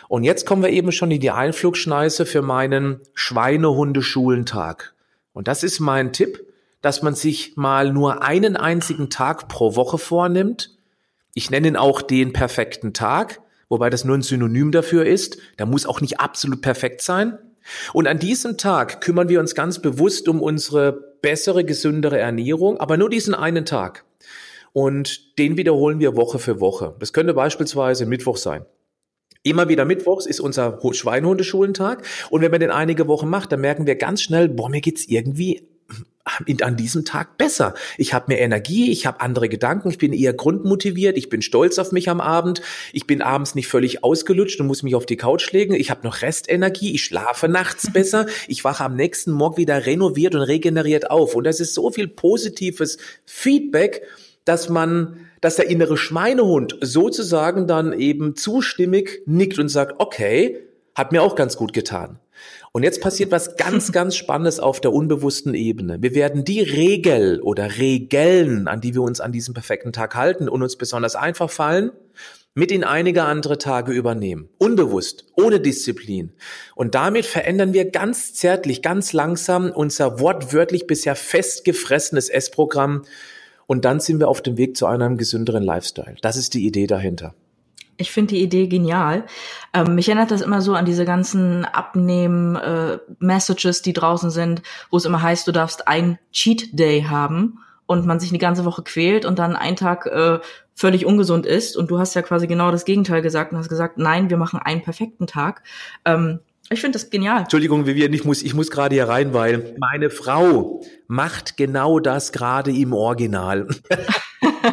Und 0.08 0.24
jetzt 0.24 0.46
kommen 0.46 0.64
wir 0.64 0.70
eben 0.70 0.92
schon 0.92 1.12
in 1.12 1.20
die 1.20 1.32
Einflugschneise 1.32 2.26
für 2.26 2.42
meinen 2.42 3.02
Schweinehundeschulentag. 3.14 4.94
Und 5.34 5.48
das 5.48 5.64
ist 5.64 5.80
mein 5.80 6.12
Tipp, 6.12 6.46
dass 6.82 7.02
man 7.02 7.16
sich 7.16 7.56
mal 7.56 7.92
nur 7.92 8.24
einen 8.24 8.56
einzigen 8.56 9.10
Tag 9.10 9.48
pro 9.48 9.76
Woche 9.76 9.98
vornimmt. 9.98 10.78
Ich 11.34 11.50
nenne 11.50 11.68
ihn 11.68 11.76
auch 11.76 12.02
den 12.02 12.34
perfekten 12.34 12.94
Tag, 12.94 13.42
wobei 13.70 13.90
das 13.90 14.06
nur 14.06 14.18
ein 14.18 14.22
Synonym 14.22 14.72
dafür 14.72 15.06
ist. 15.06 15.38
Der 15.60 15.66
muss 15.66 15.86
auch 15.86 16.02
nicht 16.02 16.20
absolut 16.20 16.62
perfekt 16.62 17.02
sein. 17.02 17.38
Und 17.94 18.08
an 18.08 18.20
diesem 18.20 18.58
Tag 18.58 19.02
kümmern 19.02 19.30
wir 19.30 19.40
uns 19.40 19.54
ganz 19.54 19.80
bewusst 19.80 20.28
um 20.28 20.42
unsere 20.42 20.92
bessere, 21.22 21.64
gesündere 21.64 22.18
Ernährung, 22.18 22.80
aber 22.80 22.98
nur 22.98 23.10
diesen 23.10 23.36
einen 23.36 23.66
Tag. 23.66 24.06
und 24.74 25.38
den 25.40 25.58
wiederholen 25.58 26.00
wir 26.00 26.16
Woche 26.16 26.40
für 26.40 26.60
Woche. 26.60 26.96
Das 27.00 27.14
könnte 27.14 27.34
beispielsweise 27.34 28.06
Mittwoch 28.06 28.38
sein. 28.38 28.66
Immer 29.44 29.70
wieder 29.70 29.86
Mittwochs 29.86 30.26
ist 30.26 30.42
unser 30.42 30.80
Schweinhundeschulentag. 30.92 32.06
Und 32.30 32.42
wenn 32.42 32.52
man 32.52 32.60
den 32.60 32.72
einige 32.72 33.08
Wochen 33.08 33.30
macht, 33.30 33.52
dann 33.52 33.62
merken 33.62 33.88
wir 33.88 33.96
ganz 33.96 34.22
schnell, 34.22 34.50
boah, 34.50 34.70
mir 34.70 34.82
geht's 34.82 35.06
irgendwie 35.08 35.70
an 36.62 36.78
diesem 36.78 37.06
Tag 37.06 37.38
besser. 37.38 37.74
Ich 37.98 38.14
habe 38.14 38.26
mehr 38.28 38.40
Energie, 38.40 38.92
ich 38.92 39.06
habe 39.06 39.22
andere 39.22 39.50
Gedanken, 39.50 39.90
ich 39.90 39.98
bin 39.98 40.14
eher 40.14 40.34
grundmotiviert, 40.34 41.18
ich 41.18 41.30
bin 41.30 41.42
stolz 41.42 41.80
auf 41.80 41.92
mich 41.92 42.10
am 42.10 42.22
Abend, 42.22 42.62
ich 42.94 43.08
bin 43.08 43.22
abends 43.22 43.56
nicht 43.56 43.68
völlig 43.68 44.04
ausgelutscht 44.04 44.60
und 44.60 44.68
muss 44.68 44.84
mich 44.84 44.96
auf 44.96 45.06
die 45.06 45.18
Couch 45.18 45.52
legen, 45.52 45.74
ich 45.74 45.90
habe 45.90 46.06
noch 46.06 46.22
Restenergie, 46.22 46.94
ich 46.94 47.04
schlafe 47.04 47.48
nachts 47.48 47.92
besser, 47.94 48.28
ich 48.48 48.64
wache 48.64 48.84
am 48.84 48.96
nächsten 48.96 49.32
Morgen 49.32 49.58
wieder 49.58 49.86
renoviert 49.86 50.36
und 50.36 50.42
regeneriert 50.42 51.10
auf. 51.10 51.36
Und 51.36 51.46
das 51.46 51.60
ist 51.60 51.74
so 51.74 51.90
viel 51.90 52.08
positives 52.08 52.98
Feedback, 53.26 54.04
dass 54.46 54.70
man, 54.70 55.29
dass 55.42 55.56
der 55.56 55.70
innere 55.70 55.98
Schweinehund 55.98 56.78
sozusagen 56.82 57.68
dann 57.68 57.94
eben 57.94 58.36
zustimmig 58.36 59.22
nickt 59.26 59.60
und 59.60 59.70
sagt, 59.70 59.96
okay, 60.00 60.60
hat 60.96 61.12
mir 61.12 61.22
auch 61.22 61.36
ganz 61.36 61.56
gut 61.56 61.74
getan. 61.74 62.20
Und 62.72 62.84
jetzt 62.84 63.02
passiert 63.02 63.32
was 63.32 63.58
ganz, 63.58 63.92
ganz 63.94 64.16
Spannendes 64.16 64.60
auf 64.60 64.80
der 64.82 64.94
unbewussten 64.94 65.54
Ebene. 65.54 66.02
Wir 66.02 66.14
werden 66.16 66.44
die 66.44 66.62
Regel 66.62 67.42
oder 67.42 67.78
Regeln, 67.78 68.68
an 68.68 68.82
die 68.82 68.94
wir 68.94 69.02
uns 69.02 69.20
an 69.20 69.32
diesem 69.32 69.54
perfekten 69.54 69.94
Tag 69.94 70.16
halten 70.16 70.50
und 70.50 70.62
uns 70.62 70.76
besonders 70.76 71.16
einfach 71.16 71.50
fallen, 71.50 71.92
mit 72.56 72.72
in 72.72 72.84
einige 72.84 73.24
andere 73.24 73.58
Tage 73.58 73.92
übernehmen. 73.92 74.50
Unbewusst, 74.58 75.26
ohne 75.36 75.60
Disziplin. 75.60 76.34
Und 76.76 76.96
damit 76.96 77.26
verändern 77.26 77.74
wir 77.74 77.90
ganz 77.90 78.34
zärtlich, 78.34 78.82
ganz 78.82 79.14
langsam 79.14 79.72
unser 79.72 80.20
wortwörtlich 80.20 80.88
bisher 80.88 81.16
festgefressenes 81.16 82.30
Essprogramm. 82.30 83.04
Und 83.70 83.86
dann 83.86 84.00
sind 84.00 84.20
wir 84.20 84.28
auf 84.30 84.42
dem 84.42 84.58
Weg 84.58 84.76
zu 84.76 84.88
einem 84.88 85.16
gesünderen 85.16 85.62
Lifestyle. 85.62 86.16
Das 86.24 86.38
ist 86.38 86.56
die 86.56 86.66
Idee 86.66 86.88
dahinter. 86.88 87.36
Ich 87.98 88.12
finde 88.12 88.34
die 88.34 88.42
Idee 88.42 88.66
genial. 88.66 89.26
Ähm, 89.76 89.94
mich 89.94 90.10
erinnert 90.10 90.32
das 90.32 90.42
immer 90.42 90.62
so 90.62 90.74
an 90.74 90.86
diese 90.86 91.06
ganzen 91.06 91.66
Abnehmen-Messages, 91.66 93.82
äh, 93.82 93.84
die 93.84 93.94
draußen 93.94 94.32
sind, 94.32 94.64
wo 94.90 94.98
es 94.98 95.06
immer 95.06 95.22
heißt, 95.22 95.48
du 95.48 95.52
darfst 95.52 95.88
ein 95.88 96.18
Cheat 96.32 96.80
Day 96.80 97.04
haben 97.04 97.60
und 97.86 98.08
man 98.08 98.20
sich 98.20 98.32
eine 98.32 98.40
ganze 98.40 98.66
Woche 98.66 98.82
quält 98.82 99.24
und 99.24 99.38
dann 99.38 99.56
einen 99.56 99.76
Tag 99.76 100.08
äh, 100.08 100.40
völlig 100.74 101.06
ungesund 101.06 101.46
ist. 101.46 101.78
Und 101.78 101.92
du 101.92 102.00
hast 102.00 102.16
ja 102.16 102.24
quasi 102.24 102.48
genau 102.48 102.72
das 102.72 102.86
Gegenteil 102.86 103.22
gesagt 103.22 103.52
und 103.52 103.60
hast 103.60 103.70
gesagt, 103.70 104.00
nein, 104.00 104.32
wir 104.32 104.38
machen 104.38 104.60
einen 104.60 104.82
perfekten 104.82 105.28
Tag. 105.28 105.62
Ähm, 106.06 106.40
ich 106.72 106.82
finde 106.82 107.00
das 107.00 107.10
genial. 107.10 107.42
Entschuldigung, 107.42 107.86
Vivian, 107.86 108.14
ich 108.14 108.26
muss, 108.26 108.44
ich 108.44 108.54
muss 108.54 108.70
gerade 108.70 108.94
hier 108.96 109.08
rein, 109.08 109.34
weil 109.34 109.76
meine 109.80 110.10
Frau 110.10 110.82
macht 111.08 111.58
genau 111.58 112.00
das 112.00 112.32
gerade 112.32 112.72
im 112.72 112.94
Original. 112.94 113.68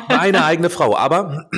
Meine 0.09 0.45
eigene 0.45 0.71
Frau. 0.71 0.97
Aber 0.97 1.49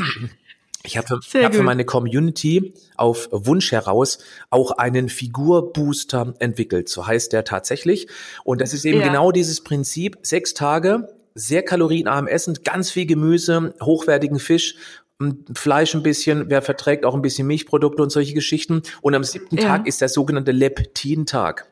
ich 0.85 0.97
habe 0.97 1.09
hab 1.09 1.54
für 1.54 1.62
meine 1.62 1.85
Community 1.85 2.75
auf 2.97 3.28
Wunsch 3.30 3.73
heraus 3.73 4.18
auch 4.50 4.73
einen 4.73 5.09
Figurbooster 5.09 6.35
entwickelt. 6.38 6.88
So 6.88 7.07
heißt 7.07 7.33
der 7.33 7.45
tatsächlich. 7.45 8.09
Und 8.45 8.61
das 8.61 8.75
ist 8.75 8.85
eben 8.85 9.00
ja. 9.00 9.07
genau 9.07 9.33
dieses 9.33 9.62
Prinzip. 9.62 10.18
Sechs 10.23 10.54
Tage, 10.54 11.09
sehr 11.35 11.62
kalorienarm 11.62 12.26
essen, 12.26 12.59
ganz 12.64 12.90
viel 12.90 13.07
Gemüse, 13.07 13.75
hochwertigen 13.83 14.38
Fisch 14.38 14.76
Fleisch 15.53 15.95
ein 15.95 16.03
bisschen, 16.03 16.49
wer 16.49 16.63
verträgt 16.63 17.05
auch 17.05 17.15
ein 17.15 17.23
bisschen 17.23 17.47
Milchprodukte 17.49 18.03
und 18.03 18.11
solche 18.11 18.35
Geschichten. 18.35 18.83
Und 19.03 19.15
am 19.15 19.25
siebten 19.25 19.57
ja. 19.57 19.65
Tag 19.65 19.87
ist 19.87 20.01
der 20.01 20.09
sogenannte 20.09 20.53
Leptin-Tag. 20.53 21.67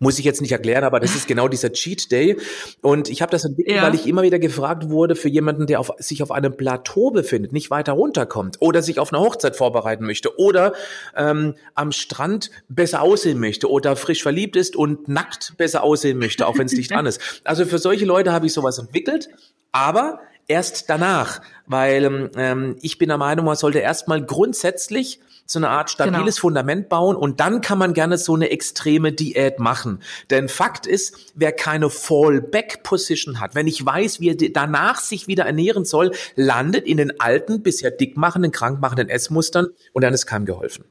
Muss 0.00 0.18
ich 0.18 0.24
jetzt 0.24 0.40
nicht 0.40 0.50
erklären, 0.50 0.82
aber 0.82 0.98
das 0.98 1.14
ist 1.14 1.28
genau 1.28 1.46
dieser 1.46 1.72
Cheat 1.72 2.10
Day. 2.10 2.36
Und 2.82 3.08
ich 3.08 3.22
habe 3.22 3.30
das 3.30 3.44
entwickelt, 3.44 3.76
ja. 3.76 3.82
weil 3.82 3.94
ich 3.94 4.06
immer 4.06 4.22
wieder 4.22 4.38
gefragt 4.38 4.90
wurde 4.90 5.14
für 5.14 5.28
jemanden, 5.28 5.66
der 5.66 5.78
auf, 5.78 5.92
sich 5.98 6.22
auf 6.22 6.32
einem 6.32 6.56
Plateau 6.56 7.12
befindet, 7.12 7.52
nicht 7.52 7.70
weiter 7.70 7.92
runterkommt 7.92 8.56
oder 8.60 8.82
sich 8.82 8.98
auf 8.98 9.12
eine 9.12 9.22
Hochzeit 9.22 9.56
vorbereiten 9.56 10.04
möchte 10.04 10.38
oder 10.38 10.72
ähm, 11.16 11.54
am 11.74 11.92
Strand 11.92 12.50
besser 12.68 13.00
aussehen 13.00 13.38
möchte 13.38 13.70
oder 13.70 13.94
frisch 13.94 14.22
verliebt 14.22 14.56
ist 14.56 14.74
und 14.74 15.08
nackt 15.08 15.54
besser 15.56 15.84
aussehen 15.84 16.18
möchte, 16.18 16.46
auch 16.46 16.58
wenn 16.58 16.66
es 16.66 16.72
nicht 16.72 16.92
an 16.96 17.06
ist. 17.06 17.20
Also 17.44 17.64
für 17.64 17.78
solche 17.78 18.04
Leute 18.04 18.32
habe 18.32 18.46
ich 18.46 18.52
sowas 18.52 18.78
entwickelt, 18.78 19.30
aber 19.70 20.20
erst 20.48 20.90
danach, 20.90 21.40
weil 21.70 22.30
ähm, 22.36 22.76
ich 22.82 22.98
bin 22.98 23.08
der 23.08 23.18
Meinung, 23.18 23.46
man 23.46 23.54
sollte 23.54 23.78
erstmal 23.78 24.20
grundsätzlich 24.24 25.20
so 25.46 25.60
eine 25.60 25.68
Art 25.68 25.90
stabiles 25.90 26.36
genau. 26.36 26.42
Fundament 26.42 26.88
bauen 26.88 27.16
und 27.16 27.40
dann 27.40 27.60
kann 27.60 27.76
man 27.78 27.92
gerne 27.94 28.18
so 28.18 28.34
eine 28.34 28.50
extreme 28.50 29.12
Diät 29.12 29.60
machen. 29.60 30.00
Denn 30.30 30.48
Fakt 30.48 30.86
ist, 30.86 31.32
wer 31.34 31.52
keine 31.52 31.90
Fallback-Position 31.90 33.40
hat, 33.40 33.54
wenn 33.54 33.68
ich 33.68 33.84
weiß, 33.84 34.20
wie 34.20 34.30
er 34.30 34.36
danach 34.52 35.00
sich 35.00 35.28
wieder 35.28 35.44
ernähren 35.44 35.84
soll, 35.84 36.12
landet 36.34 36.86
in 36.86 36.96
den 36.96 37.20
alten, 37.20 37.62
bisher 37.62 37.92
dickmachenden, 37.92 38.52
krankmachenden 38.52 39.08
Essmustern 39.08 39.68
und 39.92 40.02
dann 40.02 40.14
ist 40.14 40.26
keinem 40.26 40.46
geholfen. 40.46 40.84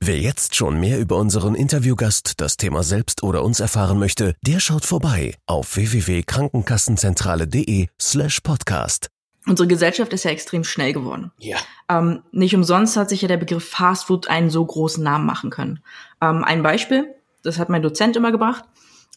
Wer 0.00 0.18
jetzt 0.18 0.56
schon 0.56 0.80
mehr 0.80 0.98
über 0.98 1.16
unseren 1.16 1.54
Interviewgast, 1.54 2.40
das 2.40 2.56
Thema 2.56 2.82
selbst 2.82 3.22
oder 3.22 3.44
uns 3.44 3.60
erfahren 3.60 3.98
möchte, 3.98 4.34
der 4.44 4.60
schaut 4.60 4.84
vorbei 4.84 5.34
auf 5.46 5.76
www.krankenkassenzentrale.de 5.76 7.86
slash 8.00 8.40
podcast. 8.40 9.10
Unsere 9.46 9.66
Gesellschaft 9.66 10.12
ist 10.12 10.24
ja 10.24 10.30
extrem 10.30 10.64
schnell 10.64 10.92
geworden. 10.92 11.32
Ja. 11.38 11.56
Ähm, 11.88 12.22
nicht 12.30 12.54
umsonst 12.54 12.96
hat 12.96 13.08
sich 13.08 13.22
ja 13.22 13.28
der 13.28 13.36
Begriff 13.36 13.68
Fastfood 13.68 14.28
einen 14.28 14.50
so 14.50 14.64
großen 14.64 15.02
Namen 15.02 15.26
machen 15.26 15.50
können. 15.50 15.80
Ähm, 16.20 16.44
ein 16.44 16.62
Beispiel, 16.62 17.14
das 17.42 17.58
hat 17.58 17.68
mein 17.68 17.82
Dozent 17.82 18.16
immer 18.16 18.30
gebracht. 18.30 18.64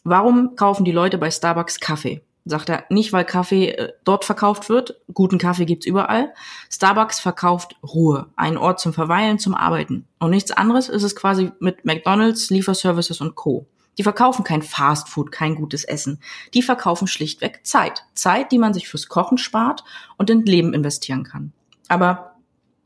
Warum 0.02 0.56
kaufen 0.56 0.84
die 0.84 0.92
Leute 0.92 1.18
bei 1.18 1.30
Starbucks 1.30 1.80
Kaffee? 1.80 2.22
sagt 2.46 2.68
er, 2.68 2.84
nicht 2.88 3.12
weil 3.12 3.24
Kaffee 3.24 3.70
äh, 3.70 3.92
dort 4.04 4.24
verkauft 4.24 4.68
wird, 4.68 5.00
guten 5.12 5.36
Kaffee 5.36 5.66
gibt's 5.66 5.84
überall. 5.84 6.32
Starbucks 6.72 7.20
verkauft 7.20 7.76
Ruhe, 7.82 8.28
einen 8.36 8.56
Ort 8.56 8.80
zum 8.80 8.92
Verweilen, 8.92 9.38
zum 9.38 9.54
Arbeiten. 9.54 10.06
Und 10.20 10.30
nichts 10.30 10.52
anderes 10.52 10.88
ist 10.88 11.02
es 11.02 11.16
quasi 11.16 11.50
mit 11.58 11.84
McDonald's, 11.84 12.48
Lieferservices 12.50 13.20
und 13.20 13.34
Co. 13.34 13.66
Die 13.98 14.02
verkaufen 14.02 14.44
kein 14.44 14.62
Fastfood, 14.62 15.32
kein 15.32 15.54
gutes 15.54 15.84
Essen. 15.84 16.20
Die 16.54 16.62
verkaufen 16.62 17.06
schlichtweg 17.06 17.60
Zeit. 17.64 18.04
Zeit, 18.14 18.52
die 18.52 18.58
man 18.58 18.74
sich 18.74 18.88
fürs 18.88 19.08
Kochen 19.08 19.38
spart 19.38 19.84
und 20.16 20.30
in 20.30 20.44
Leben 20.44 20.74
investieren 20.74 21.24
kann. 21.24 21.52
Aber 21.88 22.36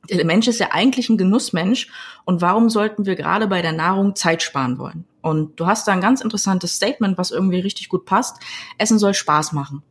der 0.08 0.24
Mensch 0.24 0.48
ist 0.48 0.60
ja 0.60 0.68
eigentlich 0.72 1.08
ein 1.08 1.18
Genussmensch 1.18 1.88
und 2.24 2.40
warum 2.40 2.70
sollten 2.70 3.06
wir 3.06 3.16
gerade 3.16 3.46
bei 3.46 3.62
der 3.62 3.72
Nahrung 3.72 4.16
Zeit 4.16 4.42
sparen 4.42 4.78
wollen? 4.78 5.04
Und 5.20 5.60
du 5.60 5.66
hast 5.66 5.86
da 5.86 5.92
ein 5.92 6.00
ganz 6.00 6.20
interessantes 6.20 6.74
Statement, 6.76 7.18
was 7.18 7.30
irgendwie 7.30 7.60
richtig 7.60 7.88
gut 7.88 8.06
passt. 8.06 8.38
Essen 8.78 8.98
soll 8.98 9.14
Spaß 9.14 9.52
machen. 9.52 9.82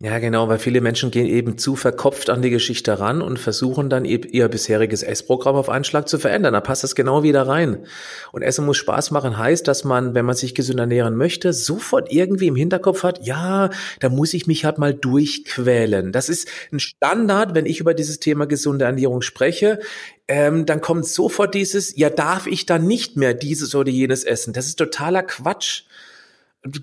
Ja, 0.00 0.20
genau, 0.20 0.48
weil 0.48 0.60
viele 0.60 0.80
Menschen 0.80 1.10
gehen 1.10 1.26
eben 1.26 1.58
zu 1.58 1.74
verkopft 1.74 2.30
an 2.30 2.40
die 2.40 2.50
Geschichte 2.50 3.00
ran 3.00 3.20
und 3.20 3.36
versuchen 3.36 3.90
dann 3.90 4.04
ihr 4.04 4.46
bisheriges 4.46 5.02
Essprogramm 5.02 5.56
auf 5.56 5.68
einen 5.68 5.82
Schlag 5.82 6.08
zu 6.08 6.20
verändern. 6.20 6.52
Da 6.52 6.60
passt 6.60 6.84
das 6.84 6.94
genau 6.94 7.24
wieder 7.24 7.48
rein. 7.48 7.84
Und 8.30 8.42
Essen 8.42 8.64
muss 8.64 8.76
Spaß 8.76 9.10
machen 9.10 9.36
heißt, 9.36 9.66
dass 9.66 9.82
man, 9.82 10.14
wenn 10.14 10.24
man 10.24 10.36
sich 10.36 10.54
gesund 10.54 10.78
ernähren 10.78 11.16
möchte, 11.16 11.52
sofort 11.52 12.12
irgendwie 12.12 12.46
im 12.46 12.54
Hinterkopf 12.54 13.02
hat, 13.02 13.26
ja, 13.26 13.70
da 13.98 14.08
muss 14.08 14.34
ich 14.34 14.46
mich 14.46 14.64
halt 14.64 14.78
mal 14.78 14.94
durchquälen. 14.94 16.12
Das 16.12 16.28
ist 16.28 16.46
ein 16.72 16.78
Standard, 16.78 17.56
wenn 17.56 17.66
ich 17.66 17.80
über 17.80 17.92
dieses 17.92 18.20
Thema 18.20 18.46
gesunde 18.46 18.84
Ernährung 18.84 19.20
spreche. 19.20 19.80
Ähm, 20.28 20.64
dann 20.64 20.80
kommt 20.80 21.06
sofort 21.06 21.56
dieses, 21.56 21.96
ja, 21.96 22.08
darf 22.08 22.46
ich 22.46 22.66
dann 22.66 22.86
nicht 22.86 23.16
mehr 23.16 23.34
dieses 23.34 23.74
oder 23.74 23.90
jenes 23.90 24.22
essen? 24.22 24.52
Das 24.52 24.66
ist 24.66 24.76
totaler 24.76 25.24
Quatsch. 25.24 25.82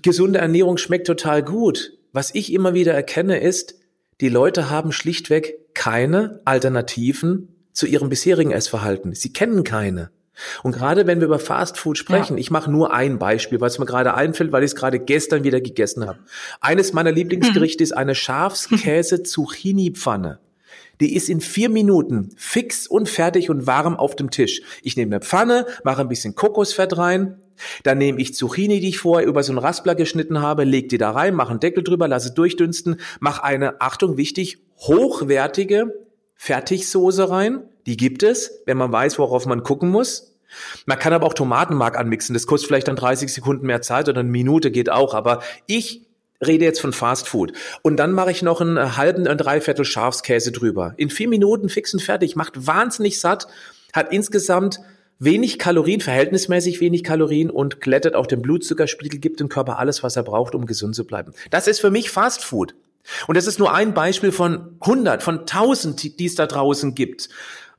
Gesunde 0.02 0.38
Ernährung 0.38 0.76
schmeckt 0.76 1.06
total 1.06 1.42
gut 1.42 1.95
was 2.16 2.34
ich 2.34 2.52
immer 2.52 2.74
wieder 2.74 2.94
erkenne, 2.94 3.38
ist, 3.38 3.76
die 4.20 4.28
Leute 4.28 4.70
haben 4.70 4.90
schlichtweg 4.90 5.54
keine 5.74 6.40
Alternativen 6.46 7.54
zu 7.72 7.86
ihrem 7.86 8.08
bisherigen 8.08 8.50
Essverhalten. 8.52 9.14
Sie 9.14 9.32
kennen 9.32 9.62
keine. 9.62 10.10
Und 10.62 10.72
gerade 10.72 11.06
wenn 11.06 11.20
wir 11.20 11.26
über 11.26 11.38
Fast 11.38 11.78
Food 11.78 11.98
sprechen, 11.98 12.38
ja. 12.38 12.40
ich 12.40 12.50
mache 12.50 12.70
nur 12.70 12.92
ein 12.92 13.18
Beispiel, 13.18 13.60
was 13.60 13.78
mir 13.78 13.86
gerade 13.86 14.14
einfällt, 14.14 14.52
weil 14.52 14.62
ich 14.62 14.70
es 14.70 14.76
gerade 14.76 14.98
gestern 14.98 15.44
wieder 15.44 15.60
gegessen 15.60 16.06
habe. 16.06 16.20
Eines 16.60 16.94
meiner 16.94 17.12
Lieblingsgerichte 17.12 17.82
hm. 17.82 17.84
ist 17.84 17.92
eine 17.92 18.14
Schafskäse-Zucchini-Pfanne. 18.14 20.40
Die 21.00 21.14
ist 21.14 21.28
in 21.28 21.42
vier 21.42 21.68
Minuten 21.68 22.30
fix 22.36 22.86
und 22.86 23.10
fertig 23.10 23.50
und 23.50 23.66
warm 23.66 23.96
auf 23.96 24.16
dem 24.16 24.30
Tisch. 24.30 24.62
Ich 24.82 24.96
nehme 24.96 25.16
eine 25.16 25.24
Pfanne, 25.24 25.66
mache 25.84 26.00
ein 26.00 26.08
bisschen 26.08 26.34
Kokosfett 26.34 26.96
rein, 26.96 27.36
dann 27.82 27.98
nehme 27.98 28.20
ich 28.20 28.34
Zucchini, 28.34 28.80
die 28.80 28.88
ich 28.90 28.98
vorher 28.98 29.26
über 29.26 29.42
so 29.42 29.52
ein 29.52 29.58
Raspler 29.58 29.94
geschnitten 29.94 30.40
habe, 30.40 30.64
leg 30.64 30.88
die 30.88 30.98
da 30.98 31.10
rein, 31.10 31.34
mache 31.34 31.50
einen 31.50 31.60
Deckel 31.60 31.84
drüber, 31.84 32.08
lasse 32.08 32.32
durchdünsten, 32.32 33.00
mache 33.20 33.44
eine, 33.44 33.80
Achtung, 33.80 34.16
wichtig, 34.16 34.58
hochwertige 34.78 35.92
Fertigsoße 36.34 37.30
rein. 37.30 37.62
Die 37.86 37.96
gibt 37.96 38.22
es, 38.22 38.62
wenn 38.66 38.76
man 38.76 38.92
weiß, 38.92 39.18
worauf 39.18 39.46
man 39.46 39.62
gucken 39.62 39.90
muss. 39.90 40.36
Man 40.86 40.98
kann 40.98 41.12
aber 41.12 41.26
auch 41.26 41.34
Tomatenmark 41.34 41.98
anmixen. 41.98 42.34
Das 42.34 42.46
kostet 42.46 42.68
vielleicht 42.68 42.88
dann 42.88 42.96
30 42.96 43.32
Sekunden 43.32 43.66
mehr 43.66 43.82
Zeit 43.82 44.08
oder 44.08 44.20
eine 44.20 44.30
Minute 44.30 44.70
geht 44.70 44.90
auch. 44.90 45.14
Aber 45.14 45.42
ich 45.66 46.06
rede 46.44 46.64
jetzt 46.64 46.80
von 46.80 46.92
Fast 46.92 47.28
Food. 47.28 47.52
Und 47.82 47.96
dann 47.96 48.12
mache 48.12 48.30
ich 48.30 48.42
noch 48.42 48.60
einen 48.60 48.96
halben, 48.96 49.26
ein 49.26 49.38
Dreiviertel 49.38 49.84
Schafskäse 49.84 50.52
drüber. 50.52 50.94
In 50.96 51.10
vier 51.10 51.28
Minuten 51.28 51.68
fix 51.68 51.94
und 51.94 52.00
fertig. 52.00 52.36
Macht 52.36 52.66
wahnsinnig 52.66 53.20
satt. 53.20 53.48
Hat 53.92 54.12
insgesamt 54.12 54.80
wenig 55.18 55.58
Kalorien, 55.58 56.00
verhältnismäßig 56.00 56.80
wenig 56.80 57.04
Kalorien 57.04 57.50
und 57.50 57.80
glättet 57.80 58.14
auch 58.14 58.26
den 58.26 58.42
Blutzuckerspiegel, 58.42 59.18
gibt 59.18 59.40
dem 59.40 59.48
Körper 59.48 59.78
alles, 59.78 60.02
was 60.02 60.16
er 60.16 60.22
braucht, 60.22 60.54
um 60.54 60.66
gesund 60.66 60.94
zu 60.94 61.06
bleiben. 61.06 61.32
Das 61.50 61.66
ist 61.66 61.80
für 61.80 61.90
mich 61.90 62.10
Fast 62.10 62.44
Food. 62.44 62.74
Und 63.26 63.36
das 63.36 63.46
ist 63.46 63.58
nur 63.58 63.72
ein 63.72 63.94
Beispiel 63.94 64.32
von 64.32 64.76
100, 64.80 65.22
von 65.22 65.40
1000, 65.40 66.18
die 66.18 66.26
es 66.26 66.34
da 66.34 66.46
draußen 66.46 66.94
gibt. 66.94 67.28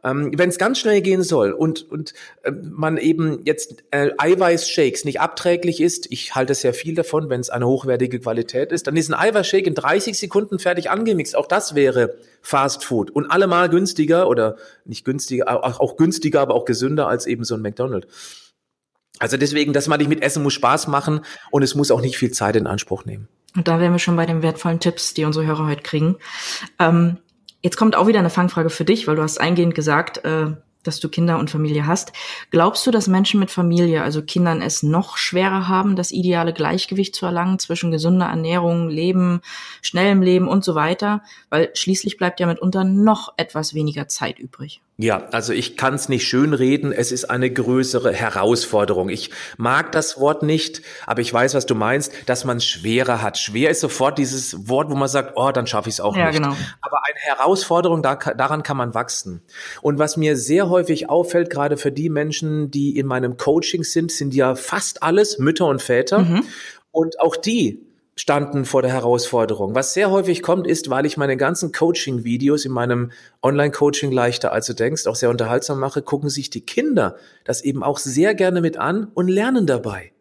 Ähm, 0.07 0.31
Wenn 0.35 0.49
es 0.49 0.57
ganz 0.57 0.79
schnell 0.79 1.01
gehen 1.01 1.23
soll 1.23 1.51
und, 1.51 1.89
und 1.91 2.13
äh, 2.43 2.51
man 2.51 2.97
eben 2.97 3.43
jetzt 3.43 3.83
äh, 3.91 4.11
Eiweißshakes 4.17 5.05
nicht 5.05 5.19
abträglich 5.19 5.81
ist, 5.81 6.11
ich 6.11 6.35
halte 6.35 6.55
sehr 6.55 6.73
viel 6.73 6.95
davon, 6.95 7.29
wenn 7.29 7.41
es 7.41 7.49
eine 7.49 7.67
hochwertige 7.67 8.19
Qualität 8.19 8.71
ist, 8.71 8.87
dann 8.87 8.95
ist 8.95 9.09
ein 9.09 9.19
Eiweißshake 9.19 9.67
in 9.67 9.75
30 9.75 10.17
Sekunden 10.17 10.59
fertig 10.59 10.89
angemixt. 10.89 11.35
Auch 11.35 11.47
das 11.47 11.75
wäre 11.75 12.15
Fast 12.41 12.85
Food 12.85 13.11
und 13.11 13.29
allemal 13.29 13.69
günstiger 13.69 14.29
oder 14.29 14.55
nicht 14.85 15.03
günstiger, 15.03 15.63
auch, 15.63 15.79
auch 15.79 15.97
günstiger, 15.97 16.41
aber 16.41 16.53
auch 16.53 16.65
gesünder 16.65 17.07
als 17.07 17.25
eben 17.25 17.43
so 17.43 17.55
ein 17.55 17.61
McDonald's. 17.61 18.53
Also 19.19 19.35
deswegen, 19.35 19.73
das 19.73 19.87
meine 19.87 20.03
ich 20.03 20.09
mit 20.09 20.21
Essen 20.21 20.43
muss 20.43 20.53
Spaß 20.53 20.87
machen 20.87 21.21
und 21.51 21.63
es 21.63 21.75
muss 21.75 21.91
auch 21.91 22.01
nicht 22.01 22.17
viel 22.17 22.31
Zeit 22.31 22.55
in 22.55 22.67
Anspruch 22.67 23.03
nehmen. 23.03 23.27
Und 23.55 23.67
da 23.67 23.79
wären 23.79 23.91
wir 23.91 23.99
schon 23.99 24.15
bei 24.15 24.27
den 24.27 24.43
wertvollen 24.43 24.79
Tipps, 24.79 25.15
die 25.15 25.25
unsere 25.25 25.47
Hörer 25.47 25.65
heute 25.65 25.81
kriegen. 25.81 26.17
Ähm, 26.77 27.17
jetzt 27.61 27.77
kommt 27.77 27.95
auch 27.95 28.07
wieder 28.07 28.19
eine 28.19 28.29
Fangfrage 28.29 28.69
für 28.69 28.85
dich, 28.85 29.07
weil 29.07 29.15
du 29.15 29.23
hast 29.23 29.39
eingehend 29.39 29.75
gesagt, 29.75 30.23
äh, 30.25 30.51
dass 30.83 30.99
du 30.99 31.09
Kinder 31.09 31.37
und 31.37 31.49
Familie 31.49 31.85
hast. 31.85 32.13
Glaubst 32.49 32.87
du, 32.87 32.91
dass 32.91 33.07
Menschen 33.07 33.39
mit 33.39 33.51
Familie, 33.51 34.03
also 34.03 34.21
Kindern, 34.21 34.61
es 34.61 34.83
noch 34.83 35.17
schwerer 35.17 35.67
haben, 35.67 35.95
das 35.95 36.11
ideale 36.11 36.53
Gleichgewicht 36.53 37.13
zu 37.13 37.25
erlangen 37.25 37.59
zwischen 37.59 37.91
gesunder 37.91 38.27
Ernährung, 38.27 38.87
Leben, 38.87 39.41
schnellem 39.81 40.21
Leben 40.21 40.47
und 40.47 40.63
so 40.63 40.75
weiter? 40.75 41.23
Weil 41.49 41.71
schließlich 41.73 42.17
bleibt 42.17 42.39
ja 42.39 42.47
mitunter 42.47 42.85
noch 42.85 43.33
etwas 43.37 43.73
weniger 43.73 44.07
Zeit 44.07 44.39
übrig. 44.39 44.81
Ja, 44.99 45.27
also 45.31 45.53
ich 45.53 45.77
kann 45.77 45.93
es 45.93 46.09
nicht 46.09 46.27
schön 46.27 46.55
reden. 46.55 46.91
Es 46.91 47.11
ist 47.11 47.25
eine 47.25 47.51
größere 47.51 48.11
Herausforderung. 48.11 49.09
Ich 49.09 49.29
mag 49.55 49.91
das 49.91 50.19
Wort 50.19 50.41
nicht, 50.41 50.81
aber 51.05 51.21
ich 51.21 51.31
weiß, 51.31 51.53
was 51.53 51.67
du 51.67 51.75
meinst, 51.75 52.11
dass 52.25 52.45
man 52.45 52.59
schwerer 52.59 53.21
hat. 53.21 53.37
Schwer 53.37 53.69
ist 53.69 53.81
sofort 53.81 54.17
dieses 54.17 54.67
Wort, 54.67 54.89
wo 54.89 54.95
man 54.95 55.07
sagt, 55.07 55.33
oh, 55.35 55.51
dann 55.51 55.67
schaffe 55.67 55.89
ich 55.89 55.95
es 55.95 56.01
auch 56.01 56.17
ja, 56.17 56.27
nicht. 56.27 56.37
Genau. 56.37 56.55
Aber 56.81 56.97
eine 57.05 57.19
Herausforderung, 57.19 58.01
da, 58.01 58.15
daran 58.15 58.63
kann 58.63 58.77
man 58.77 58.95
wachsen. 58.95 59.43
Und 59.83 59.99
was 59.99 60.17
mir 60.17 60.35
sehr 60.35 60.67
häufig 60.67 61.09
auffällt, 61.09 61.51
gerade 61.51 61.77
für 61.77 61.91
die 61.91 62.09
Menschen, 62.09 62.71
die 62.71 62.97
in 62.97 63.05
meinem 63.05 63.37
Coaching 63.37 63.83
sind, 63.83 64.11
sind 64.11 64.33
ja 64.33 64.55
fast 64.55 65.03
alles 65.03 65.37
Mütter 65.37 65.67
und 65.67 65.79
Väter. 65.79 66.19
Mhm. 66.19 66.43
Und 66.89 67.19
auch 67.19 67.35
die 67.35 67.86
standen 68.17 68.65
vor 68.65 68.81
der 68.81 68.91
Herausforderung. 68.91 69.75
Was 69.75 69.93
sehr 69.93 70.11
häufig 70.11 70.41
kommt, 70.41 70.67
ist, 70.67 70.89
weil 70.89 71.05
ich 71.05 71.15
meine 71.15 71.37
ganzen 71.37 71.71
Coaching-Videos 71.71 72.65
in 72.65 72.71
meinem 72.71 73.11
Online-Coaching 73.41 74.11
leichter 74.11 74.51
als 74.51 74.65
du 74.65 74.73
denkst, 74.73 75.07
auch 75.07 75.15
sehr 75.15 75.29
unterhaltsam 75.29 75.79
mache, 75.79 76.01
gucken 76.01 76.29
sich 76.29 76.49
die 76.49 76.65
Kinder 76.65 77.15
das 77.45 77.61
eben 77.61 77.83
auch 77.83 77.97
sehr 77.97 78.35
gerne 78.35 78.61
mit 78.61 78.77
an 78.77 79.07
und 79.13 79.27
lernen 79.27 79.65
dabei. 79.65 80.11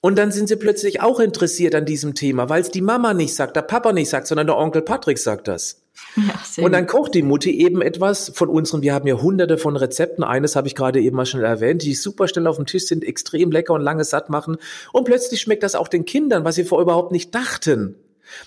Und 0.00 0.16
dann 0.16 0.32
sind 0.32 0.48
sie 0.48 0.56
plötzlich 0.56 1.02
auch 1.02 1.20
interessiert 1.20 1.74
an 1.74 1.84
diesem 1.84 2.14
Thema, 2.14 2.48
weil 2.48 2.62
es 2.62 2.70
die 2.70 2.80
Mama 2.80 3.12
nicht 3.12 3.34
sagt, 3.34 3.56
der 3.56 3.62
Papa 3.62 3.92
nicht 3.92 4.08
sagt, 4.08 4.26
sondern 4.26 4.46
der 4.46 4.56
Onkel 4.56 4.82
Patrick 4.82 5.18
sagt 5.18 5.46
das. 5.46 5.79
Ja, 6.16 6.64
und 6.64 6.72
dann 6.72 6.86
kocht 6.86 7.14
die 7.14 7.22
Mutti 7.22 7.50
eben 7.60 7.82
etwas 7.82 8.32
von 8.34 8.48
unseren, 8.48 8.82
wir 8.82 8.94
haben 8.94 9.06
ja 9.06 9.20
hunderte 9.20 9.58
von 9.58 9.76
Rezepten, 9.76 10.24
eines 10.24 10.56
habe 10.56 10.66
ich 10.66 10.74
gerade 10.74 11.00
eben 11.00 11.16
mal 11.16 11.26
schon 11.26 11.42
erwähnt, 11.42 11.82
die 11.82 11.94
super 11.94 12.26
schnell 12.26 12.46
auf 12.46 12.56
dem 12.56 12.66
Tisch 12.66 12.86
sind, 12.86 13.04
extrem 13.04 13.50
lecker 13.50 13.74
und 13.74 13.82
lange 13.82 14.04
satt 14.04 14.28
machen. 14.28 14.56
Und 14.92 15.04
plötzlich 15.04 15.40
schmeckt 15.40 15.62
das 15.62 15.74
auch 15.74 15.88
den 15.88 16.04
Kindern, 16.04 16.44
was 16.44 16.56
sie 16.56 16.64
vorher 16.64 16.84
überhaupt 16.84 17.12
nicht 17.12 17.34
dachten. 17.34 17.96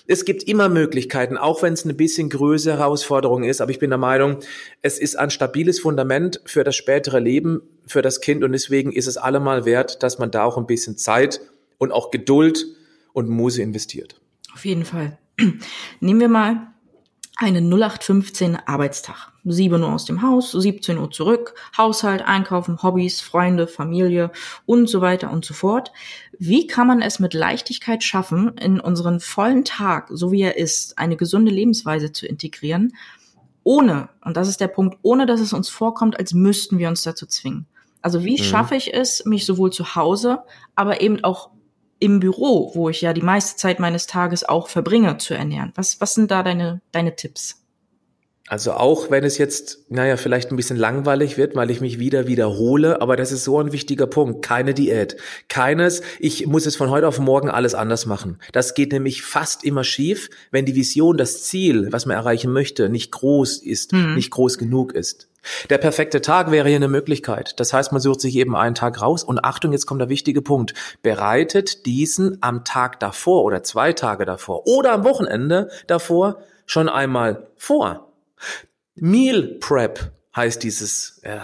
Es 0.06 0.24
gibt 0.24 0.44
immer 0.44 0.68
Möglichkeiten, 0.68 1.36
auch 1.36 1.62
wenn 1.62 1.74
es 1.74 1.84
eine 1.84 1.94
bisschen 1.94 2.30
größere 2.30 2.78
Herausforderung 2.78 3.44
ist. 3.44 3.60
Aber 3.60 3.70
ich 3.70 3.78
bin 3.78 3.90
der 3.90 3.98
Meinung, 3.98 4.38
es 4.82 4.98
ist 4.98 5.18
ein 5.18 5.30
stabiles 5.30 5.80
Fundament 5.80 6.40
für 6.46 6.64
das 6.64 6.76
spätere 6.76 7.18
Leben, 7.18 7.62
für 7.86 8.02
das 8.02 8.20
Kind. 8.20 8.44
Und 8.44 8.52
deswegen 8.52 8.92
ist 8.92 9.06
es 9.06 9.16
allemal 9.16 9.64
wert, 9.64 10.02
dass 10.02 10.18
man 10.18 10.30
da 10.30 10.44
auch 10.44 10.56
ein 10.56 10.66
bisschen 10.66 10.96
Zeit 10.96 11.40
und 11.78 11.92
auch 11.92 12.10
Geduld 12.10 12.66
und 13.12 13.28
Muse 13.28 13.62
investiert. 13.62 14.20
Auf 14.54 14.64
jeden 14.64 14.84
Fall. 14.84 15.18
Nehmen 16.00 16.20
wir 16.20 16.28
mal 16.28 16.73
einen 17.36 17.68
0815 17.72 18.56
Arbeitstag. 18.66 19.32
7 19.44 19.82
Uhr 19.82 19.92
aus 19.92 20.04
dem 20.04 20.22
Haus, 20.22 20.52
17 20.52 20.98
Uhr 20.98 21.10
zurück, 21.10 21.54
Haushalt, 21.76 22.22
Einkaufen, 22.22 22.82
Hobbys, 22.82 23.20
Freunde, 23.20 23.66
Familie 23.66 24.30
und 24.66 24.88
so 24.88 25.00
weiter 25.00 25.30
und 25.30 25.44
so 25.44 25.52
fort. 25.52 25.92
Wie 26.38 26.66
kann 26.66 26.86
man 26.86 27.02
es 27.02 27.18
mit 27.18 27.34
Leichtigkeit 27.34 28.02
schaffen, 28.02 28.56
in 28.58 28.80
unseren 28.80 29.20
vollen 29.20 29.64
Tag, 29.64 30.08
so 30.10 30.32
wie 30.32 30.42
er 30.42 30.56
ist, 30.56 30.98
eine 30.98 31.16
gesunde 31.16 31.52
Lebensweise 31.52 32.12
zu 32.12 32.26
integrieren, 32.26 32.94
ohne, 33.64 34.10
und 34.22 34.36
das 34.36 34.48
ist 34.48 34.60
der 34.60 34.68
Punkt, 34.68 34.98
ohne 35.02 35.26
dass 35.26 35.40
es 35.40 35.52
uns 35.52 35.68
vorkommt, 35.68 36.18
als 36.18 36.34
müssten 36.34 36.78
wir 36.78 36.88
uns 36.88 37.02
dazu 37.02 37.26
zwingen? 37.26 37.66
Also 38.02 38.22
wie 38.22 38.38
mhm. 38.38 38.44
schaffe 38.44 38.76
ich 38.76 38.92
es, 38.92 39.24
mich 39.24 39.46
sowohl 39.46 39.72
zu 39.72 39.96
Hause, 39.96 40.40
aber 40.74 41.00
eben 41.00 41.24
auch 41.24 41.50
im 41.98 42.20
Büro, 42.20 42.72
wo 42.74 42.88
ich 42.88 43.00
ja 43.00 43.12
die 43.12 43.22
meiste 43.22 43.56
Zeit 43.56 43.80
meines 43.80 44.06
Tages 44.06 44.44
auch 44.44 44.68
verbringe, 44.68 45.18
zu 45.18 45.34
ernähren? 45.34 45.72
Was, 45.74 46.00
was 46.00 46.14
sind 46.14 46.30
da 46.30 46.42
deine, 46.42 46.80
deine 46.92 47.16
Tipps? 47.16 47.63
Also 48.46 48.72
auch 48.72 49.10
wenn 49.10 49.24
es 49.24 49.38
jetzt, 49.38 49.90
naja, 49.90 50.18
vielleicht 50.18 50.50
ein 50.50 50.56
bisschen 50.56 50.76
langweilig 50.76 51.38
wird, 51.38 51.56
weil 51.56 51.70
ich 51.70 51.80
mich 51.80 51.98
wieder 51.98 52.26
wiederhole, 52.26 53.00
aber 53.00 53.16
das 53.16 53.32
ist 53.32 53.44
so 53.44 53.58
ein 53.58 53.72
wichtiger 53.72 54.06
Punkt. 54.06 54.44
Keine 54.44 54.74
Diät. 54.74 55.16
Keines, 55.48 56.02
ich 56.18 56.46
muss 56.46 56.66
es 56.66 56.76
von 56.76 56.90
heute 56.90 57.08
auf 57.08 57.18
morgen 57.18 57.48
alles 57.48 57.74
anders 57.74 58.04
machen. 58.04 58.38
Das 58.52 58.74
geht 58.74 58.92
nämlich 58.92 59.22
fast 59.22 59.64
immer 59.64 59.82
schief, 59.82 60.28
wenn 60.50 60.66
die 60.66 60.74
Vision, 60.74 61.16
das 61.16 61.44
Ziel, 61.44 61.88
was 61.90 62.04
man 62.04 62.18
erreichen 62.18 62.52
möchte, 62.52 62.90
nicht 62.90 63.12
groß 63.12 63.62
ist, 63.62 63.94
mhm. 63.94 64.14
nicht 64.14 64.30
groß 64.30 64.58
genug 64.58 64.92
ist. 64.92 65.28
Der 65.70 65.78
perfekte 65.78 66.20
Tag 66.20 66.50
wäre 66.50 66.68
hier 66.68 66.76
eine 66.76 66.88
Möglichkeit. 66.88 67.58
Das 67.60 67.72
heißt, 67.72 67.92
man 67.92 68.00
sucht 68.00 68.20
sich 68.20 68.36
eben 68.36 68.56
einen 68.56 68.74
Tag 68.74 69.00
raus 69.00 69.24
und 69.24 69.42
Achtung, 69.44 69.72
jetzt 69.72 69.86
kommt 69.86 70.00
der 70.02 70.08
wichtige 70.10 70.42
Punkt. 70.42 70.74
Bereitet 71.02 71.86
diesen 71.86 72.38
am 72.42 72.64
Tag 72.64 73.00
davor 73.00 73.44
oder 73.44 73.62
zwei 73.62 73.94
Tage 73.94 74.26
davor 74.26 74.66
oder 74.66 74.92
am 74.92 75.04
Wochenende 75.04 75.70
davor 75.86 76.38
schon 76.66 76.88
einmal 76.88 77.46
vor. 77.56 78.10
Meal 78.94 79.58
Prep 79.60 80.12
heißt 80.34 80.62
dieses 80.62 81.20
äh, 81.22 81.38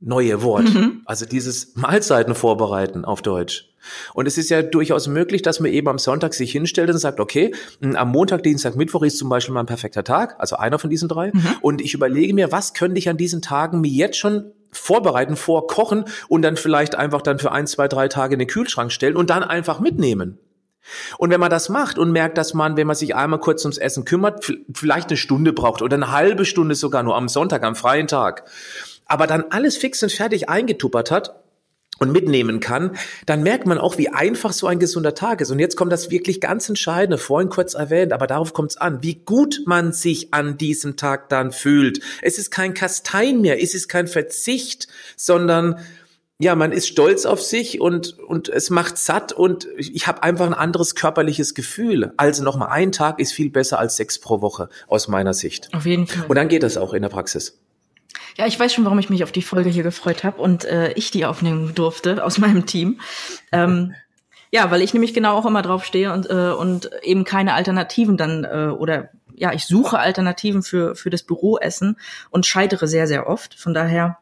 neue 0.00 0.42
Wort. 0.42 0.72
Mhm. 0.72 1.02
Also 1.04 1.26
dieses 1.26 1.74
Mahlzeiten 1.76 2.34
vorbereiten 2.34 3.04
auf 3.04 3.22
Deutsch. 3.22 3.70
Und 4.14 4.26
es 4.26 4.36
ist 4.36 4.50
ja 4.50 4.62
durchaus 4.62 5.06
möglich, 5.06 5.42
dass 5.42 5.60
man 5.60 5.70
eben 5.70 5.88
am 5.88 5.98
Sonntag 5.98 6.34
sich 6.34 6.50
hinstellt 6.52 6.90
und 6.90 6.98
sagt, 6.98 7.20
okay, 7.20 7.54
am 7.80 8.10
Montag, 8.10 8.42
Dienstag, 8.42 8.74
Mittwoch 8.76 9.02
ist 9.02 9.18
zum 9.18 9.28
Beispiel 9.28 9.54
mal 9.54 9.60
ein 9.60 9.66
perfekter 9.66 10.02
Tag, 10.02 10.34
also 10.38 10.56
einer 10.56 10.78
von 10.78 10.90
diesen 10.90 11.08
drei. 11.08 11.30
Mhm. 11.32 11.46
Und 11.60 11.80
ich 11.80 11.94
überlege 11.94 12.34
mir, 12.34 12.52
was 12.52 12.74
könnte 12.74 12.98
ich 12.98 13.08
an 13.08 13.16
diesen 13.16 13.42
Tagen 13.42 13.80
mir 13.80 13.90
jetzt 13.90 14.16
schon 14.16 14.52
vorbereiten, 14.72 15.36
vorkochen 15.36 16.04
und 16.28 16.42
dann 16.42 16.56
vielleicht 16.56 16.96
einfach 16.96 17.22
dann 17.22 17.38
für 17.38 17.52
ein, 17.52 17.66
zwei, 17.66 17.88
drei 17.88 18.08
Tage 18.08 18.34
in 18.34 18.38
den 18.40 18.48
Kühlschrank 18.48 18.92
stellen 18.92 19.16
und 19.16 19.30
dann 19.30 19.42
einfach 19.42 19.80
mitnehmen. 19.80 20.38
Und 21.18 21.30
wenn 21.30 21.40
man 21.40 21.50
das 21.50 21.68
macht 21.68 21.98
und 21.98 22.12
merkt, 22.12 22.38
dass 22.38 22.54
man, 22.54 22.76
wenn 22.76 22.86
man 22.86 22.96
sich 22.96 23.14
einmal 23.14 23.40
kurz 23.40 23.64
ums 23.64 23.78
Essen 23.78 24.04
kümmert, 24.04 24.52
vielleicht 24.72 25.08
eine 25.08 25.16
Stunde 25.16 25.52
braucht 25.52 25.82
oder 25.82 25.96
eine 25.96 26.12
halbe 26.12 26.44
Stunde 26.44 26.74
sogar 26.74 27.02
nur 27.02 27.16
am 27.16 27.28
Sonntag, 27.28 27.64
am 27.64 27.76
freien 27.76 28.06
Tag, 28.06 28.44
aber 29.06 29.26
dann 29.26 29.44
alles 29.50 29.76
fix 29.76 30.02
und 30.02 30.12
fertig 30.12 30.48
eingetuppert 30.48 31.10
hat, 31.10 31.34
und 31.98 32.12
mitnehmen 32.12 32.60
kann, 32.60 32.96
dann 33.24 33.42
merkt 33.42 33.66
man 33.66 33.78
auch, 33.78 33.98
wie 33.98 34.08
einfach 34.10 34.52
so 34.52 34.66
ein 34.66 34.78
gesunder 34.78 35.14
Tag 35.14 35.40
ist. 35.40 35.50
Und 35.50 35.58
jetzt 35.58 35.76
kommt 35.76 35.92
das 35.92 36.10
wirklich 36.10 36.40
ganz 36.40 36.68
Entscheidende, 36.68 37.18
vorhin 37.18 37.48
kurz 37.48 37.74
erwähnt, 37.74 38.12
aber 38.12 38.26
darauf 38.26 38.52
kommt 38.52 38.72
es 38.72 38.76
an, 38.76 39.02
wie 39.02 39.14
gut 39.14 39.62
man 39.66 39.92
sich 39.92 40.34
an 40.34 40.58
diesem 40.58 40.96
Tag 40.96 41.28
dann 41.28 41.52
fühlt. 41.52 42.00
Es 42.22 42.38
ist 42.38 42.50
kein 42.50 42.74
Kastein 42.74 43.40
mehr, 43.40 43.62
es 43.62 43.74
ist 43.74 43.88
kein 43.88 44.08
Verzicht, 44.08 44.88
sondern 45.16 45.78
ja, 46.38 46.54
man 46.54 46.70
ist 46.70 46.88
stolz 46.88 47.24
auf 47.24 47.42
sich 47.42 47.80
und, 47.80 48.18
und 48.18 48.48
es 48.48 48.68
macht 48.68 48.98
satt 48.98 49.32
und 49.32 49.66
ich 49.78 50.06
habe 50.06 50.22
einfach 50.22 50.46
ein 50.46 50.54
anderes 50.54 50.94
körperliches 50.94 51.54
Gefühl. 51.54 52.12
Also 52.18 52.44
nochmal, 52.44 52.68
ein 52.70 52.92
Tag 52.92 53.20
ist 53.20 53.32
viel 53.32 53.48
besser 53.48 53.78
als 53.78 53.96
sechs 53.96 54.18
pro 54.18 54.42
Woche 54.42 54.68
aus 54.86 55.08
meiner 55.08 55.32
Sicht. 55.32 55.72
Auf 55.72 55.86
jeden 55.86 56.06
Fall. 56.06 56.26
Und 56.28 56.36
dann 56.36 56.48
geht 56.48 56.62
das 56.62 56.76
auch 56.76 56.92
in 56.92 57.02
der 57.02 57.08
Praxis. 57.08 57.58
Ja, 58.36 58.46
ich 58.46 58.60
weiß 58.60 58.74
schon, 58.74 58.84
warum 58.84 58.98
ich 58.98 59.08
mich 59.08 59.24
auf 59.24 59.32
die 59.32 59.40
Folge 59.40 59.70
hier 59.70 59.82
gefreut 59.82 60.24
habe 60.24 60.40
und 60.42 60.66
äh, 60.66 60.92
ich 60.92 61.10
die 61.10 61.24
aufnehmen 61.24 61.74
durfte 61.74 62.22
aus 62.22 62.36
meinem 62.36 62.66
Team. 62.66 63.00
Ähm, 63.50 63.94
ja, 64.52 64.70
weil 64.70 64.82
ich 64.82 64.92
nämlich 64.92 65.14
genau 65.14 65.36
auch 65.38 65.46
immer 65.46 65.62
drauf 65.62 65.86
stehe 65.86 66.12
und, 66.12 66.28
äh, 66.28 66.50
und 66.50 66.90
eben 67.02 67.24
keine 67.24 67.54
Alternativen 67.54 68.18
dann 68.18 68.44
äh, 68.44 68.68
oder 68.68 69.08
ja, 69.34 69.52
ich 69.52 69.64
suche 69.64 69.98
Alternativen 69.98 70.62
für, 70.62 70.94
für 70.96 71.10
das 71.10 71.22
Büroessen 71.22 71.98
und 72.30 72.46
scheitere 72.46 72.86
sehr, 72.86 73.06
sehr 73.06 73.26
oft. 73.26 73.54
Von 73.54 73.74
daher 73.74 74.18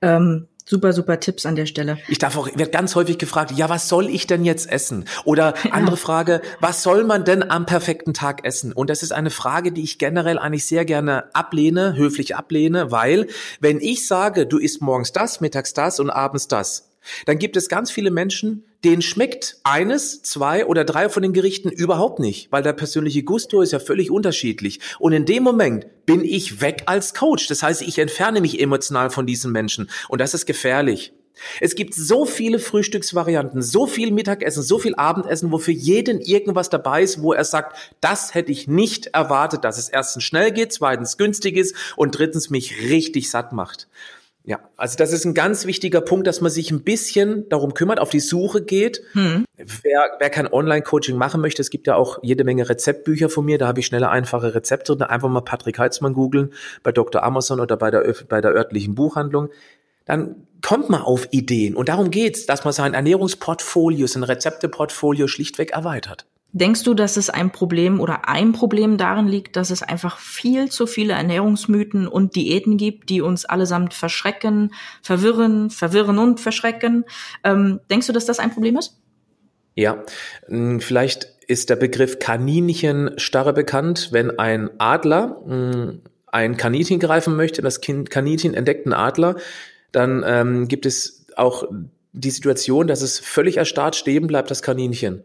ähm, 0.00 0.48
Super, 0.64 0.92
super 0.92 1.18
Tipps 1.18 1.44
an 1.44 1.56
der 1.56 1.66
Stelle. 1.66 1.98
Ich 2.08 2.18
darf 2.18 2.36
auch, 2.36 2.48
wird 2.54 2.72
ganz 2.72 2.94
häufig 2.94 3.18
gefragt, 3.18 3.52
ja, 3.52 3.68
was 3.68 3.88
soll 3.88 4.08
ich 4.08 4.26
denn 4.26 4.44
jetzt 4.44 4.70
essen? 4.70 5.04
Oder 5.24 5.54
andere. 5.70 5.96
Frage, 5.96 6.40
was 6.60 6.82
soll 6.82 7.04
man 7.04 7.24
denn 7.24 7.48
am 7.48 7.66
perfekten 7.66 8.14
Tag 8.14 8.44
essen? 8.44 8.72
Und 8.72 8.88
das 8.90 9.02
ist 9.02 9.12
eine 9.12 9.30
Frage, 9.30 9.72
die 9.72 9.82
ich 9.82 9.98
generell 9.98 10.38
eigentlich 10.38 10.66
sehr 10.66 10.84
gerne 10.84 11.34
ablehne, 11.34 11.96
höflich 11.96 12.34
ablehne, 12.34 12.90
weil 12.90 13.26
wenn 13.60 13.80
ich 13.80 14.06
sage, 14.06 14.46
du 14.46 14.58
isst 14.58 14.80
morgens 14.80 15.12
das, 15.12 15.40
mittags 15.40 15.74
das 15.74 16.00
und 16.00 16.10
abends 16.10 16.48
das, 16.48 16.88
dann 17.26 17.38
gibt 17.38 17.56
es 17.56 17.68
ganz 17.68 17.90
viele 17.90 18.10
Menschen, 18.10 18.64
denen 18.84 19.02
schmeckt 19.02 19.56
eines, 19.62 20.22
zwei 20.22 20.66
oder 20.66 20.84
drei 20.84 21.08
von 21.08 21.22
den 21.22 21.32
Gerichten 21.32 21.70
überhaupt 21.70 22.18
nicht, 22.18 22.50
weil 22.50 22.62
der 22.62 22.72
persönliche 22.72 23.22
Gusto 23.22 23.62
ist 23.62 23.72
ja 23.72 23.78
völlig 23.78 24.10
unterschiedlich. 24.10 24.80
Und 24.98 25.12
in 25.12 25.24
dem 25.24 25.42
Moment 25.42 25.86
bin 26.06 26.24
ich 26.24 26.60
weg 26.60 26.84
als 26.86 27.14
Coach. 27.14 27.46
Das 27.46 27.62
heißt, 27.62 27.82
ich 27.82 27.98
entferne 27.98 28.40
mich 28.40 28.60
emotional 28.60 29.10
von 29.10 29.26
diesen 29.26 29.52
Menschen 29.52 29.90
und 30.08 30.20
das 30.20 30.34
ist 30.34 30.46
gefährlich. 30.46 31.12
Es 31.60 31.74
gibt 31.74 31.94
so 31.94 32.24
viele 32.24 32.58
Frühstücksvarianten, 32.58 33.62
so 33.62 33.86
viel 33.86 34.10
Mittagessen, 34.12 34.62
so 34.62 34.78
viel 34.78 34.94
Abendessen, 34.94 35.50
wo 35.50 35.58
für 35.58 35.72
jeden 35.72 36.20
irgendwas 36.20 36.70
dabei 36.70 37.02
ist, 37.02 37.22
wo 37.22 37.32
er 37.32 37.44
sagt, 37.44 37.94
das 38.00 38.34
hätte 38.34 38.52
ich 38.52 38.68
nicht 38.68 39.08
erwartet, 39.08 39.64
dass 39.64 39.78
es 39.78 39.88
erstens 39.88 40.24
schnell 40.24 40.52
geht, 40.52 40.72
zweitens 40.72 41.16
günstig 41.16 41.56
ist 41.56 41.74
und 41.96 42.16
drittens 42.16 42.50
mich 42.50 42.90
richtig 42.90 43.30
satt 43.30 43.52
macht. 43.52 43.88
Ja, 44.44 44.58
also 44.76 44.96
das 44.96 45.12
ist 45.12 45.24
ein 45.24 45.34
ganz 45.34 45.66
wichtiger 45.66 46.00
Punkt, 46.00 46.26
dass 46.26 46.40
man 46.40 46.50
sich 46.50 46.72
ein 46.72 46.82
bisschen 46.82 47.48
darum 47.48 47.74
kümmert, 47.74 48.00
auf 48.00 48.10
die 48.10 48.18
Suche 48.18 48.62
geht. 48.62 49.00
Hm. 49.12 49.44
Wer, 49.56 50.10
wer 50.18 50.30
kein 50.30 50.52
Online-Coaching 50.52 51.16
machen 51.16 51.40
möchte, 51.40 51.62
es 51.62 51.70
gibt 51.70 51.86
ja 51.86 51.94
auch 51.94 52.18
jede 52.22 52.42
Menge 52.42 52.68
Rezeptbücher 52.68 53.28
von 53.28 53.44
mir, 53.44 53.58
da 53.58 53.68
habe 53.68 53.78
ich 53.78 53.86
schnelle, 53.86 54.08
einfache 54.08 54.54
Rezepte 54.54 54.96
drin. 54.96 55.06
Einfach 55.06 55.28
mal 55.28 55.42
Patrick 55.42 55.78
Heitzmann 55.78 56.14
googeln, 56.14 56.52
bei 56.82 56.90
Dr. 56.90 57.22
Amazon 57.22 57.60
oder 57.60 57.76
bei 57.76 57.92
der, 57.92 58.14
bei 58.28 58.40
der 58.40 58.50
örtlichen 58.50 58.96
Buchhandlung. 58.96 59.50
Dann 60.06 60.48
kommt 60.60 60.90
man 60.90 61.02
auf 61.02 61.28
Ideen. 61.30 61.76
Und 61.76 61.88
darum 61.88 62.10
geht's, 62.10 62.44
dass 62.46 62.64
man 62.64 62.72
sein 62.72 62.94
Ernährungsportfolio, 62.94 64.08
sein 64.08 64.24
Rezepteportfolio 64.24 65.28
schlichtweg 65.28 65.70
erweitert. 65.70 66.26
Denkst 66.54 66.82
du, 66.82 66.92
dass 66.92 67.16
es 67.16 67.30
ein 67.30 67.50
Problem 67.50 67.98
oder 67.98 68.28
ein 68.28 68.52
Problem 68.52 68.98
darin 68.98 69.26
liegt, 69.26 69.56
dass 69.56 69.70
es 69.70 69.82
einfach 69.82 70.18
viel 70.18 70.70
zu 70.70 70.86
viele 70.86 71.14
Ernährungsmythen 71.14 72.06
und 72.06 72.36
Diäten 72.36 72.76
gibt, 72.76 73.08
die 73.08 73.22
uns 73.22 73.46
allesamt 73.46 73.94
verschrecken, 73.94 74.74
verwirren, 75.02 75.70
verwirren 75.70 76.18
und 76.18 76.40
verschrecken? 76.40 77.04
Ähm, 77.42 77.80
denkst 77.90 78.06
du, 78.06 78.12
dass 78.12 78.26
das 78.26 78.38
ein 78.38 78.50
Problem 78.50 78.76
ist? 78.76 79.00
Ja, 79.74 80.04
hm, 80.46 80.80
vielleicht 80.80 81.24
ist 81.46 81.70
der 81.70 81.76
Begriff 81.76 82.18
Kaninchensstarre 82.18 83.54
bekannt, 83.54 84.08
wenn 84.12 84.38
ein 84.38 84.70
Adler 84.78 85.40
hm, 85.46 86.02
ein 86.26 86.56
Kaninchen 86.56 86.98
greifen 86.98 87.36
möchte, 87.36 87.62
das 87.62 87.80
Kaninchen 87.80 88.54
entdeckt 88.54 88.86
einen 88.86 88.94
Adler, 88.94 89.36
dann 89.90 90.22
ähm, 90.26 90.68
gibt 90.68 90.86
es 90.86 91.26
auch 91.36 91.64
die 92.12 92.30
Situation, 92.30 92.86
dass 92.86 93.02
es 93.02 93.18
völlig 93.18 93.56
erstarrt 93.56 93.96
stehen 93.96 94.26
bleibt, 94.26 94.50
das 94.50 94.62
Kaninchen. 94.62 95.24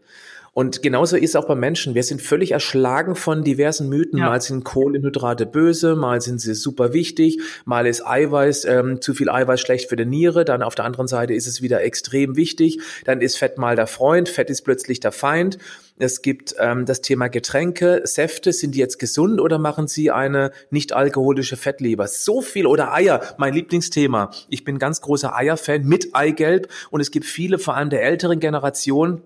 Und 0.58 0.82
genauso 0.82 1.16
ist 1.16 1.30
es 1.30 1.36
auch 1.36 1.44
beim 1.44 1.60
Menschen. 1.60 1.94
Wir 1.94 2.02
sind 2.02 2.20
völlig 2.20 2.50
erschlagen 2.50 3.14
von 3.14 3.44
diversen 3.44 3.88
Mythen. 3.88 4.18
Ja. 4.18 4.26
Mal 4.26 4.40
sind 4.40 4.64
Kohlenhydrate 4.64 5.46
böse, 5.46 5.94
mal 5.94 6.20
sind 6.20 6.40
sie 6.40 6.52
super 6.52 6.92
wichtig, 6.92 7.40
mal 7.64 7.86
ist 7.86 8.04
Eiweiß, 8.04 8.64
ähm, 8.64 9.00
zu 9.00 9.14
viel 9.14 9.30
Eiweiß 9.30 9.60
schlecht 9.60 9.88
für 9.88 9.94
die 9.94 10.04
Niere, 10.04 10.44
dann 10.44 10.64
auf 10.64 10.74
der 10.74 10.84
anderen 10.84 11.06
Seite 11.06 11.32
ist 11.32 11.46
es 11.46 11.62
wieder 11.62 11.84
extrem 11.84 12.34
wichtig, 12.34 12.80
dann 13.04 13.20
ist 13.20 13.38
Fett 13.38 13.56
mal 13.56 13.76
der 13.76 13.86
Freund, 13.86 14.28
Fett 14.28 14.50
ist 14.50 14.62
plötzlich 14.62 14.98
der 14.98 15.12
Feind. 15.12 15.58
Es 15.96 16.22
gibt 16.22 16.56
ähm, 16.58 16.86
das 16.86 17.02
Thema 17.02 17.28
Getränke, 17.28 18.00
Säfte, 18.02 18.52
sind 18.52 18.74
die 18.74 18.80
jetzt 18.80 18.98
gesund 18.98 19.40
oder 19.40 19.60
machen 19.60 19.86
sie 19.86 20.10
eine 20.10 20.50
nicht 20.70 20.92
alkoholische 20.92 21.56
Fettleber? 21.56 22.08
So 22.08 22.42
viel 22.42 22.66
oder 22.66 22.92
Eier, 22.92 23.20
mein 23.36 23.54
Lieblingsthema. 23.54 24.32
Ich 24.48 24.64
bin 24.64 24.80
ganz 24.80 25.02
großer 25.02 25.36
Eierfan 25.36 25.84
mit 25.84 26.16
Eigelb 26.16 26.66
und 26.90 27.00
es 27.00 27.12
gibt 27.12 27.26
viele, 27.26 27.60
vor 27.60 27.76
allem 27.76 27.90
der 27.90 28.02
älteren 28.02 28.40
Generation, 28.40 29.22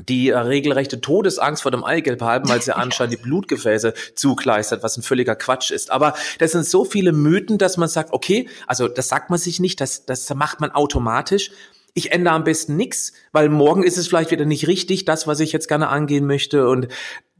die 0.00 0.30
äh, 0.30 0.38
regelrechte 0.38 1.00
Todesangst 1.00 1.62
vor 1.62 1.70
dem 1.70 1.84
Eigelb 1.84 2.22
haben, 2.22 2.48
weil 2.48 2.62
sie 2.62 2.74
anscheinend 2.76 3.14
die 3.14 3.22
Blutgefäße 3.22 3.94
zugleistert, 4.14 4.82
was 4.82 4.96
ein 4.96 5.02
völliger 5.02 5.36
Quatsch 5.36 5.70
ist. 5.70 5.90
Aber 5.90 6.14
das 6.38 6.52
sind 6.52 6.66
so 6.66 6.84
viele 6.84 7.12
Mythen, 7.12 7.58
dass 7.58 7.76
man 7.76 7.88
sagt, 7.88 8.12
okay, 8.12 8.48
also 8.66 8.88
das 8.88 9.08
sagt 9.08 9.30
man 9.30 9.38
sich 9.38 9.60
nicht, 9.60 9.80
das, 9.80 10.06
das 10.06 10.32
macht 10.34 10.60
man 10.60 10.70
automatisch. 10.70 11.50
Ich 11.94 12.10
ändere 12.10 12.34
am 12.34 12.44
besten 12.44 12.76
nichts, 12.76 13.12
weil 13.32 13.50
morgen 13.50 13.82
ist 13.82 13.98
es 13.98 14.08
vielleicht 14.08 14.30
wieder 14.30 14.46
nicht 14.46 14.66
richtig, 14.66 15.04
das, 15.04 15.26
was 15.26 15.40
ich 15.40 15.52
jetzt 15.52 15.68
gerne 15.68 15.88
angehen 15.88 16.26
möchte. 16.26 16.68
Und 16.68 16.88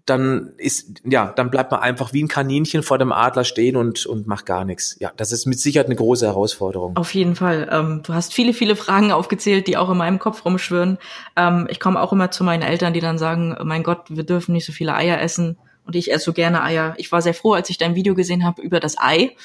dann 0.07 0.53
ist, 0.57 1.01
ja, 1.05 1.33
dann 1.37 1.51
bleibt 1.51 1.71
man 1.71 1.81
einfach 1.81 2.13
wie 2.13 2.23
ein 2.23 2.29
Kaninchen 2.29 2.83
vor 2.83 2.99
dem 2.99 3.13
Adler 3.13 3.45
stehen 3.45 3.77
und, 3.77 4.05
und 4.07 4.27
macht 4.27 4.47
gar 4.47 4.65
nichts. 4.65 4.97
Ja, 4.99 5.13
das 5.17 5.31
ist 5.31 5.47
mit 5.47 5.61
Sicherheit 5.61 5.87
eine 5.87 5.97
große 5.97 6.27
Herausforderung. 6.27 6.97
Auf 6.97 7.15
jeden 7.15 7.37
Fall. 7.37 7.69
Ähm, 7.71 8.03
du 8.05 8.13
hast 8.13 8.35
viele, 8.35 8.53
viele 8.53 8.75
Fragen 8.75 9.13
aufgezählt, 9.13 9.69
die 9.69 9.77
auch 9.77 9.91
in 9.91 9.97
meinem 9.97 10.19
Kopf 10.19 10.45
rumschwirren. 10.45 10.99
Ähm, 11.37 11.69
ich 11.71 11.79
komme 11.79 12.01
auch 12.01 12.13
immer 12.13 12.31
zu 12.31 12.43
meinen 12.43 12.63
Eltern, 12.63 12.93
die 12.93 13.01
dann 13.01 13.19
sagen, 13.19 13.57
mein 13.63 13.85
Gott, 13.85 14.05
wir 14.09 14.25
dürfen 14.25 14.53
nicht 14.53 14.67
so 14.67 14.73
viele 14.73 14.95
Eier 14.95 15.21
essen. 15.21 15.57
Und 15.85 15.97
ich 15.97 16.13
esse 16.13 16.27
so 16.27 16.33
gerne 16.33 16.63
Eier. 16.63 16.95
Ich 16.97 17.13
war 17.13 17.23
sehr 17.23 17.35
froh, 17.35 17.53
als 17.53 17.71
ich 17.71 17.79
dein 17.79 17.95
Video 17.95 18.15
gesehen 18.15 18.45
habe 18.45 18.63
über 18.63 18.81
das 18.81 18.99
Ei 18.99 19.37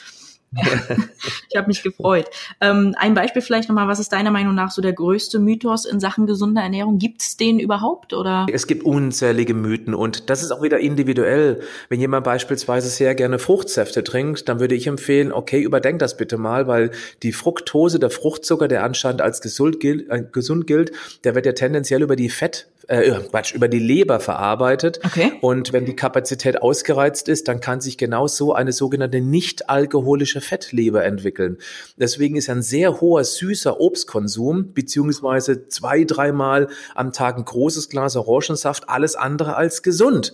ich 1.49 1.55
habe 1.55 1.67
mich 1.67 1.83
gefreut. 1.83 2.29
Ähm, 2.61 2.95
ein 2.97 3.13
Beispiel 3.13 3.41
vielleicht 3.41 3.69
nochmal, 3.69 3.87
was 3.87 3.99
ist 3.99 4.13
deiner 4.13 4.31
Meinung 4.31 4.55
nach 4.55 4.71
so 4.71 4.81
der 4.81 4.93
größte 4.93 5.39
Mythos 5.39 5.85
in 5.85 5.99
Sachen 5.99 6.25
gesunder 6.25 6.61
Ernährung? 6.61 6.99
Gibt 6.99 7.21
es 7.21 7.37
den 7.37 7.59
überhaupt? 7.59 8.13
Oder? 8.13 8.45
Es 8.51 8.67
gibt 8.67 8.83
unzählige 8.83 9.53
Mythen 9.53 9.93
und 9.93 10.29
das 10.29 10.43
ist 10.43 10.51
auch 10.51 10.61
wieder 10.61 10.79
individuell. 10.79 11.61
Wenn 11.89 11.99
jemand 11.99 12.23
beispielsweise 12.23 12.89
sehr 12.89 13.15
gerne 13.15 13.39
Fruchtsäfte 13.39 14.03
trinkt, 14.03 14.49
dann 14.49 14.59
würde 14.59 14.75
ich 14.75 14.87
empfehlen, 14.87 15.31
okay, 15.31 15.61
überdenk 15.61 15.99
das 15.99 16.17
bitte 16.17 16.37
mal, 16.37 16.67
weil 16.67 16.91
die 17.23 17.33
Fructose, 17.33 17.99
der 17.99 18.09
Fruchtzucker, 18.09 18.67
der 18.67 18.83
anscheinend 18.83 19.21
als 19.21 19.41
gesund 19.41 19.79
gilt, 19.79 20.09
äh, 20.09 20.23
gesund 20.31 20.67
gilt 20.67 20.91
der 21.23 21.35
wird 21.35 21.45
ja 21.45 21.53
tendenziell 21.53 22.01
über 22.01 22.15
die 22.15 22.29
Fett 22.29 22.67
äh, 22.87 23.11
Quatsch, 23.29 23.53
über 23.53 23.67
die 23.67 23.79
Leber 23.79 24.19
verarbeitet. 24.19 24.99
Okay. 25.03 25.33
Und 25.41 25.73
wenn 25.73 25.85
die 25.85 25.95
Kapazität 25.95 26.61
ausgereizt 26.61 27.27
ist, 27.27 27.47
dann 27.47 27.59
kann 27.59 27.81
sich 27.81 27.97
genau 27.97 28.27
so 28.27 28.53
eine 28.53 28.71
sogenannte 28.71 29.21
nicht 29.21 29.69
alkoholische 29.69 30.41
Fettleber 30.41 31.03
entwickeln. 31.03 31.57
Deswegen 31.97 32.35
ist 32.35 32.49
ein 32.49 32.61
sehr 32.61 33.01
hoher 33.01 33.23
süßer 33.23 33.79
Obstkonsum, 33.79 34.73
beziehungsweise 34.73 35.67
zwei, 35.67 36.03
dreimal 36.03 36.67
am 36.95 37.11
Tag 37.11 37.37
ein 37.37 37.45
großes 37.45 37.89
Glas 37.89 38.15
Orangensaft, 38.15 38.89
alles 38.89 39.15
andere 39.15 39.55
als 39.55 39.83
gesund. 39.83 40.33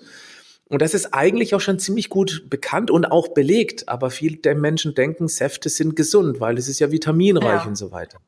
Und 0.69 0.81
das 0.81 0.93
ist 0.93 1.13
eigentlich 1.13 1.53
auch 1.53 1.61
schon 1.61 1.77
ziemlich 1.77 2.09
gut 2.09 2.45
bekannt 2.49 2.89
und 2.89 3.05
auch 3.05 3.27
belegt. 3.29 3.89
Aber 3.89 4.09
viele 4.09 4.37
der 4.37 4.55
Menschen 4.55 4.95
denken, 4.95 5.27
Säfte 5.27 5.69
sind 5.69 5.95
gesund, 5.95 6.39
weil 6.39 6.57
es 6.57 6.67
ist 6.67 6.79
ja 6.79 6.91
vitaminreich 6.91 7.61
ja. 7.61 7.67
und 7.67 7.75
so 7.75 7.91
weiter. 7.91 8.19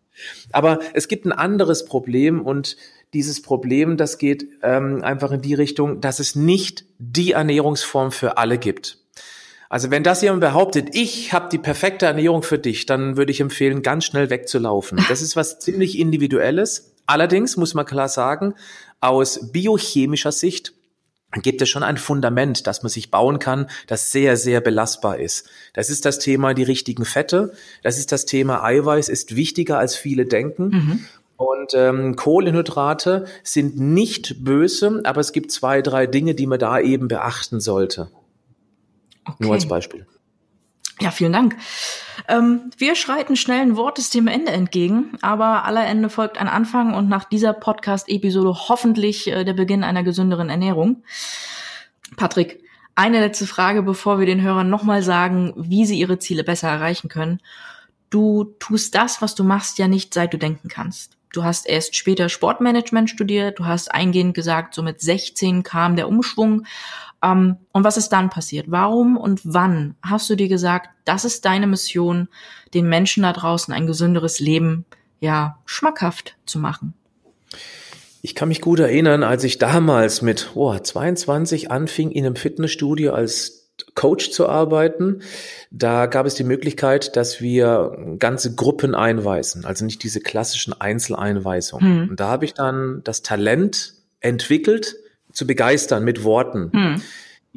Aber 0.51 0.79
es 0.93 1.07
gibt 1.07 1.25
ein 1.25 1.31
anderes 1.31 1.85
Problem 1.85 2.41
und 2.41 2.77
dieses 3.13 3.41
Problem, 3.41 3.97
das 3.97 4.17
geht 4.17 4.47
ähm, 4.61 5.01
einfach 5.03 5.31
in 5.31 5.41
die 5.41 5.53
Richtung, 5.53 6.01
dass 6.01 6.19
es 6.19 6.35
nicht 6.35 6.85
die 6.97 7.31
Ernährungsform 7.31 8.11
für 8.11 8.37
alle 8.37 8.57
gibt. 8.57 8.99
Also 9.69 9.91
wenn 9.91 10.03
das 10.03 10.21
jemand 10.21 10.41
behauptet, 10.41 10.89
ich 10.93 11.33
habe 11.33 11.49
die 11.49 11.57
perfekte 11.57 12.05
Ernährung 12.05 12.43
für 12.43 12.59
dich, 12.59 12.85
dann 12.85 13.17
würde 13.17 13.31
ich 13.31 13.41
empfehlen, 13.41 13.81
ganz 13.81 14.05
schnell 14.05 14.29
wegzulaufen. 14.29 15.03
Das 15.09 15.21
ist 15.21 15.35
was 15.35 15.59
ziemlich 15.59 15.97
individuelles. 15.97 16.93
Allerdings 17.07 17.57
muss 17.57 17.73
man 17.73 17.85
klar 17.85 18.09
sagen, 18.09 18.53
aus 18.99 19.51
biochemischer 19.51 20.31
Sicht 20.31 20.73
gibt 21.41 21.61
es 21.61 21.69
schon 21.69 21.83
ein 21.83 21.97
Fundament, 21.97 22.67
das 22.67 22.83
man 22.83 22.89
sich 22.89 23.11
bauen 23.11 23.39
kann, 23.39 23.67
das 23.87 24.11
sehr, 24.11 24.37
sehr 24.37 24.61
belastbar 24.61 25.19
ist. 25.19 25.49
Das 25.73 25.89
ist 25.89 26.05
das 26.05 26.19
Thema 26.19 26.53
die 26.53 26.63
richtigen 26.63 27.05
Fette. 27.05 27.53
Das 27.83 27.97
ist 27.97 28.11
das 28.11 28.25
Thema 28.25 28.63
Eiweiß 28.63 29.09
ist 29.09 29.35
wichtiger 29.35 29.77
als 29.77 29.95
viele 29.95 30.25
denken. 30.25 30.67
Mhm. 30.69 31.05
Und 31.37 31.73
ähm, 31.73 32.15
Kohlenhydrate 32.15 33.25
sind 33.43 33.77
nicht 33.77 34.43
böse, 34.43 35.01
aber 35.03 35.19
es 35.19 35.33
gibt 35.33 35.51
zwei, 35.51 35.81
drei 35.81 36.07
Dinge, 36.07 36.33
die 36.33 36.47
man 36.47 36.59
da 36.59 36.79
eben 36.79 37.07
beachten 37.07 37.59
sollte. 37.59 38.09
Okay. 39.25 39.35
Nur 39.39 39.53
als 39.53 39.67
Beispiel. 39.67 40.05
Ja, 41.01 41.11
vielen 41.11 41.33
Dank. 41.33 41.57
Ähm, 42.29 42.71
wir 42.77 42.95
schreiten 42.95 43.35
schnellen 43.35 43.75
Wortes 43.75 44.09
dem 44.09 44.27
Ende 44.27 44.53
entgegen, 44.53 45.17
aber 45.21 45.65
aller 45.65 45.85
Ende 45.85 46.09
folgt 46.09 46.37
ein 46.37 46.47
Anfang 46.47 46.93
und 46.93 47.09
nach 47.09 47.25
dieser 47.25 47.51
Podcast-Episode 47.51 48.55
hoffentlich 48.69 49.27
äh, 49.27 49.43
der 49.43 49.53
Beginn 49.53 49.83
einer 49.83 50.03
gesünderen 50.03 50.49
Ernährung. 50.49 51.03
Patrick, 52.15 52.63
eine 52.95 53.19
letzte 53.19 53.45
Frage, 53.45 53.83
bevor 53.83 54.19
wir 54.19 54.25
den 54.25 54.41
Hörern 54.41 54.69
nochmal 54.69 55.03
sagen, 55.03 55.53
wie 55.57 55.85
sie 55.85 55.99
ihre 55.99 56.17
Ziele 56.17 56.45
besser 56.45 56.69
erreichen 56.69 57.09
können. 57.09 57.41
Du 58.09 58.55
tust 58.59 58.95
das, 58.95 59.21
was 59.21 59.35
du 59.35 59.43
machst, 59.43 59.77
ja 59.77 59.89
nicht, 59.89 60.13
seit 60.13 60.33
du 60.33 60.37
denken 60.37 60.69
kannst. 60.69 61.17
Du 61.35 61.43
hast 61.43 61.67
erst 61.67 61.95
später 61.95 62.29
Sportmanagement 62.29 63.09
studiert, 63.09 63.59
du 63.59 63.65
hast 63.65 63.93
eingehend 63.93 64.33
gesagt, 64.33 64.73
so 64.73 64.81
mit 64.81 65.01
16 65.01 65.63
kam 65.63 65.97
der 65.97 66.07
Umschwung. 66.07 66.65
Ähm, 67.21 67.57
und 67.73 67.83
was 67.83 67.97
ist 67.97 68.09
dann 68.09 68.29
passiert? 68.29 68.67
Warum 68.69 69.17
und 69.17 69.41
wann 69.43 69.95
hast 70.01 70.29
du 70.29 70.35
dir 70.35 70.47
gesagt, 70.47 70.89
das 71.03 71.25
ist 71.25 71.43
deine 71.43 71.67
Mission, 71.67 72.29
den 72.73 72.87
Menschen 72.87 73.23
da 73.23 73.33
draußen 73.33 73.73
ein 73.73 73.85
gesünderes 73.85 74.39
Leben, 74.39 74.85
ja, 75.19 75.59
schmackhaft 75.65 76.37
zu 76.45 76.57
machen? 76.57 76.93
Ich 78.21 78.33
kann 78.33 78.47
mich 78.47 78.61
gut 78.61 78.79
erinnern, 78.79 79.21
als 79.23 79.43
ich 79.43 79.57
damals 79.57 80.21
mit 80.21 80.51
oh, 80.55 80.77
22 80.77 81.69
anfing 81.69 82.11
in 82.11 82.25
einem 82.25 82.37
Fitnessstudio 82.37 83.13
als 83.13 83.64
Coach 83.95 84.31
zu 84.31 84.47
arbeiten. 84.47 85.21
Da 85.71 86.05
gab 86.05 86.25
es 86.25 86.35
die 86.35 86.43
Möglichkeit, 86.43 87.15
dass 87.15 87.41
wir 87.41 88.15
ganze 88.19 88.55
Gruppen 88.55 88.95
einweisen, 88.95 89.65
also 89.65 89.85
nicht 89.85 90.03
diese 90.03 90.21
klassischen 90.21 90.73
Einzeleinweisungen. 90.79 92.01
Hm. 92.01 92.09
Und 92.11 92.19
da 92.19 92.27
habe 92.27 92.45
ich 92.45 92.53
dann 92.53 93.01
das 93.03 93.21
Talent 93.21 93.93
entwickelt, 94.19 94.95
zu 95.31 95.45
begeistern 95.45 96.03
mit 96.03 96.23
Worten. 96.23 96.71
Hm. 96.73 97.01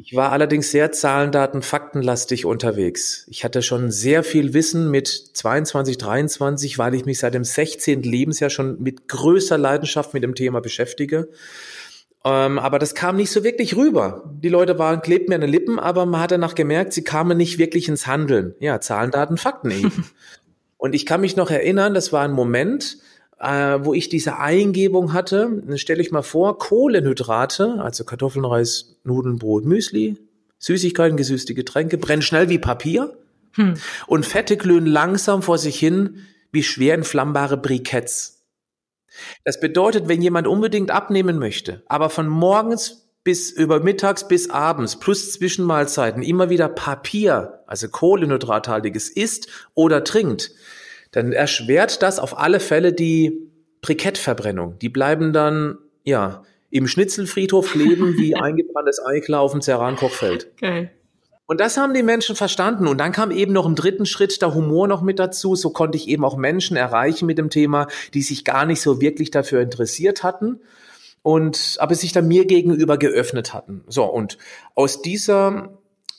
Ich 0.01 0.15
war 0.15 0.31
allerdings 0.31 0.71
sehr 0.71 0.93
Zahlendaten, 0.93 1.61
Faktenlastig 1.61 2.45
unterwegs. 2.45 3.25
Ich 3.29 3.43
hatte 3.43 3.61
schon 3.61 3.91
sehr 3.91 4.23
viel 4.23 4.53
Wissen 4.53 4.89
mit 4.89 5.07
22, 5.07 5.97
23, 5.97 6.77
weil 6.77 6.95
ich 6.95 7.05
mich 7.05 7.19
seit 7.19 7.33
dem 7.33 7.43
16. 7.43 8.03
Lebensjahr 8.03 8.49
schon 8.49 8.81
mit 8.81 9.09
größer 9.09 9.57
Leidenschaft 9.57 10.13
mit 10.13 10.23
dem 10.23 10.35
Thema 10.35 10.61
beschäftige. 10.61 11.27
Ähm, 12.25 12.59
aber 12.59 12.79
das 12.79 12.95
kam 12.95 13.15
nicht 13.15 13.31
so 13.31 13.43
wirklich 13.43 13.75
rüber. 13.75 14.29
Die 14.41 14.49
Leute 14.49 14.77
waren, 14.77 15.01
klebten 15.01 15.29
mir 15.29 15.35
an 15.35 15.41
den 15.41 15.49
Lippen, 15.49 15.79
aber 15.79 16.05
man 16.05 16.21
hat 16.21 16.31
danach 16.31 16.55
gemerkt, 16.55 16.93
sie 16.93 17.03
kamen 17.03 17.37
nicht 17.37 17.57
wirklich 17.57 17.87
ins 17.87 18.07
Handeln. 18.07 18.55
Ja, 18.59 18.81
Zahlen, 18.81 19.11
Daten, 19.11 19.37
Fakten 19.37 19.71
eben. 19.71 20.05
Und 20.77 20.95
ich 20.95 21.05
kann 21.05 21.21
mich 21.21 21.35
noch 21.35 21.49
erinnern, 21.51 21.93
das 21.93 22.13
war 22.13 22.23
ein 22.23 22.31
Moment, 22.31 22.97
äh, 23.39 23.79
wo 23.81 23.93
ich 23.93 24.09
diese 24.09 24.37
Eingebung 24.37 25.13
hatte, 25.13 25.63
stelle 25.75 26.01
ich 26.01 26.11
mal 26.11 26.21
vor, 26.21 26.57
Kohlenhydrate, 26.57 27.81
also 27.81 28.03
Kartoffeln, 28.03 28.45
Reis, 28.45 28.97
Nudeln, 29.03 29.37
Brot, 29.37 29.65
Müsli, 29.65 30.17
Süßigkeiten, 30.57 31.17
gesüßte 31.17 31.53
Getränke, 31.53 31.97
brennen 31.97 32.21
schnell 32.21 32.49
wie 32.49 32.59
Papier 32.59 33.13
hm. 33.53 33.75
und 34.07 34.25
Fette 34.25 34.57
glühen 34.57 34.85
langsam 34.85 35.41
vor 35.41 35.57
sich 35.57 35.79
hin 35.79 36.25
wie 36.51 36.63
schwer 36.63 36.95
entflammbare 36.95 37.57
Briketts. 37.57 38.38
Das 39.43 39.59
bedeutet, 39.59 40.07
wenn 40.07 40.21
jemand 40.21 40.47
unbedingt 40.47 40.91
abnehmen 40.91 41.39
möchte, 41.39 41.83
aber 41.87 42.09
von 42.09 42.27
morgens 42.27 43.09
bis 43.23 43.51
über 43.51 43.79
mittags 43.81 44.27
bis 44.27 44.49
abends 44.49 44.97
plus 44.99 45.33
Zwischenmahlzeiten 45.33 46.23
immer 46.23 46.49
wieder 46.49 46.69
Papier, 46.69 47.63
also 47.67 47.89
Kohlenhydrathaltiges 47.89 49.09
isst 49.09 49.47
oder 49.73 50.03
trinkt, 50.03 50.51
dann 51.11 51.31
erschwert 51.31 52.01
das 52.01 52.19
auf 52.19 52.37
alle 52.37 52.59
Fälle 52.59 52.93
die 52.93 53.49
Brikettverbrennung. 53.81 54.79
Die 54.79 54.89
bleiben 54.89 55.33
dann, 55.33 55.77
ja, 56.03 56.43
im 56.69 56.87
Schnitzelfriedhof 56.87 57.71
kleben 57.71 58.13
wie 58.17 58.35
eingebranntes 58.35 59.03
Eiklar 59.03 59.41
auf 59.41 59.51
dem 59.51 59.61
Ceran-Kochfeld. 59.61 60.51
Okay. 60.53 60.89
Und 61.49 61.59
das 61.59 61.77
haben 61.77 61.95
die 61.95 62.03
Menschen 62.03 62.35
verstanden. 62.35 62.85
Und 62.85 62.99
dann 62.99 63.11
kam 63.11 63.31
eben 63.31 63.53
noch 63.53 63.65
im 63.65 63.73
dritten 63.73 64.05
Schritt 64.05 64.39
der 64.43 64.53
Humor 64.53 64.87
noch 64.87 65.01
mit 65.01 65.17
dazu. 65.17 65.55
So 65.55 65.71
konnte 65.71 65.97
ich 65.97 66.07
eben 66.07 66.23
auch 66.23 66.37
Menschen 66.37 66.77
erreichen 66.77 67.25
mit 67.25 67.39
dem 67.39 67.49
Thema, 67.49 67.87
die 68.13 68.21
sich 68.21 68.45
gar 68.45 68.67
nicht 68.67 68.81
so 68.81 69.01
wirklich 69.01 69.31
dafür 69.31 69.59
interessiert 69.59 70.21
hatten 70.21 70.59
und 71.23 71.77
aber 71.79 71.95
sich 71.95 72.11
dann 72.11 72.27
mir 72.27 72.45
gegenüber 72.45 72.99
geöffnet 72.99 73.51
hatten. 73.51 73.83
So, 73.87 74.03
und 74.03 74.37
aus 74.75 75.01
dieser 75.01 75.69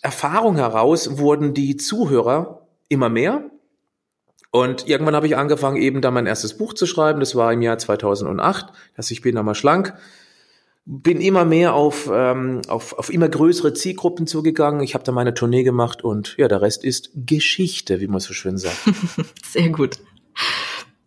Erfahrung 0.02 0.56
heraus 0.56 1.18
wurden 1.18 1.54
die 1.54 1.76
Zuhörer 1.76 2.66
immer 2.88 3.08
mehr. 3.08 3.44
Und 4.50 4.88
irgendwann 4.88 5.14
habe 5.14 5.28
ich 5.28 5.36
angefangen, 5.36 5.76
eben 5.76 6.00
dann 6.00 6.12
mein 6.12 6.26
erstes 6.26 6.58
Buch 6.58 6.74
zu 6.74 6.86
schreiben. 6.86 7.20
Das 7.20 7.36
war 7.36 7.52
im 7.52 7.62
Jahr 7.62 7.78
2008, 7.78 8.66
dass 8.96 9.12
ich 9.12 9.22
bin 9.22 9.38
einmal 9.38 9.54
schlank 9.54 9.94
bin 10.92 11.20
immer 11.20 11.44
mehr 11.44 11.74
auf, 11.74 12.10
ähm, 12.12 12.62
auf, 12.66 12.98
auf 12.98 13.12
immer 13.12 13.28
größere 13.28 13.74
Zielgruppen 13.74 14.26
zugegangen. 14.26 14.82
Ich 14.82 14.94
habe 14.94 15.04
da 15.04 15.12
meine 15.12 15.34
Tournee 15.34 15.62
gemacht 15.62 16.02
und 16.02 16.34
ja, 16.36 16.48
der 16.48 16.62
Rest 16.62 16.82
ist 16.82 17.10
Geschichte, 17.14 18.00
wie 18.00 18.08
man 18.08 18.18
so 18.18 18.34
schön 18.34 18.58
sagt. 18.58 18.76
Sehr 19.48 19.68
gut. 19.68 20.00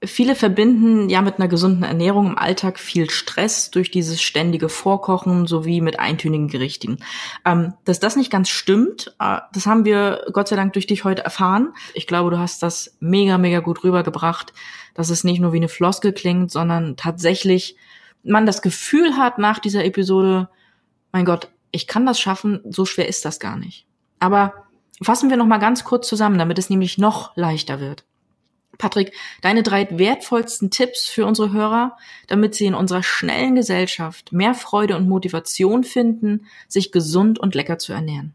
Viele 0.02 0.36
verbinden 0.36 1.10
ja 1.10 1.22
mit 1.22 1.38
einer 1.38 1.50
gesunden 1.50 1.84
Ernährung 1.84 2.28
im 2.28 2.38
Alltag 2.38 2.80
viel 2.80 3.10
Stress 3.10 3.72
durch 3.72 3.92
dieses 3.92 4.22
ständige 4.22 4.70
Vorkochen 4.70 5.48
sowie 5.48 5.82
mit 5.82 6.00
eintönigen 6.00 6.48
Gerichten. 6.48 7.00
Ähm, 7.46 7.74
dass 7.84 8.00
das 8.00 8.16
nicht 8.16 8.32
ganz 8.32 8.48
stimmt, 8.48 9.14
äh, 9.20 9.40
das 9.54 9.66
haben 9.66 9.84
wir 9.84 10.26
Gott 10.32 10.48
sei 10.48 10.56
Dank 10.56 10.72
durch 10.74 10.88
dich 10.88 11.04
heute 11.04 11.26
erfahren. 11.26 11.74
Ich 11.94 12.08
glaube, 12.08 12.32
du 12.32 12.40
hast 12.40 12.64
das 12.64 12.96
mega, 13.02 13.38
mega 13.38 13.60
gut 13.60 13.84
rübergebracht, 13.84 14.54
dass 14.94 15.10
es 15.10 15.26
nicht 15.26 15.42
nur 15.42 15.52
wie 15.52 15.58
eine 15.58 15.70
Floskel 15.70 16.14
klingt, 16.14 16.52
sondern 16.52 16.96
tatsächlich 16.96 17.76
man 18.24 18.46
das 18.46 18.62
Gefühl 18.62 19.18
hat 19.18 19.38
nach 19.38 19.60
dieser 19.60 19.86
Episode, 19.86 20.50
mein 21.12 21.26
Gott, 21.26 21.50
ich 21.72 21.88
kann 21.88 22.06
das 22.06 22.20
schaffen, 22.20 22.62
so 22.70 22.86
schwer 22.86 23.08
ist 23.08 23.26
das 23.26 23.40
gar 23.40 23.58
nicht. 23.58 23.86
Aber 24.20 24.54
fassen 25.02 25.30
wir 25.30 25.38
noch 25.38 25.46
mal 25.46 25.58
ganz 25.58 25.84
kurz 25.84 26.08
zusammen, 26.08 26.38
damit 26.38 26.58
es 26.58 26.70
nämlich 26.70 26.98
noch 26.98 27.36
leichter 27.36 27.80
wird. 27.80 28.06
Patrick, 28.78 29.14
deine 29.42 29.62
drei 29.62 29.88
wertvollsten 29.92 30.72
Tipps 30.72 31.08
für 31.08 31.26
unsere 31.26 31.52
Hörer, 31.52 31.98
damit 32.28 32.56
sie 32.56 32.66
in 32.66 32.74
unserer 32.74 33.04
schnellen 33.04 33.56
Gesellschaft 33.56 34.32
mehr 34.32 34.56
Freude 34.56 34.96
und 34.96 35.08
Motivation 35.08 35.84
finden, 35.84 36.48
sich 36.68 36.92
gesund 36.92 37.40
und 37.40 37.56
lecker 37.56 37.78
zu 37.78 37.94
ernähren. 37.94 38.34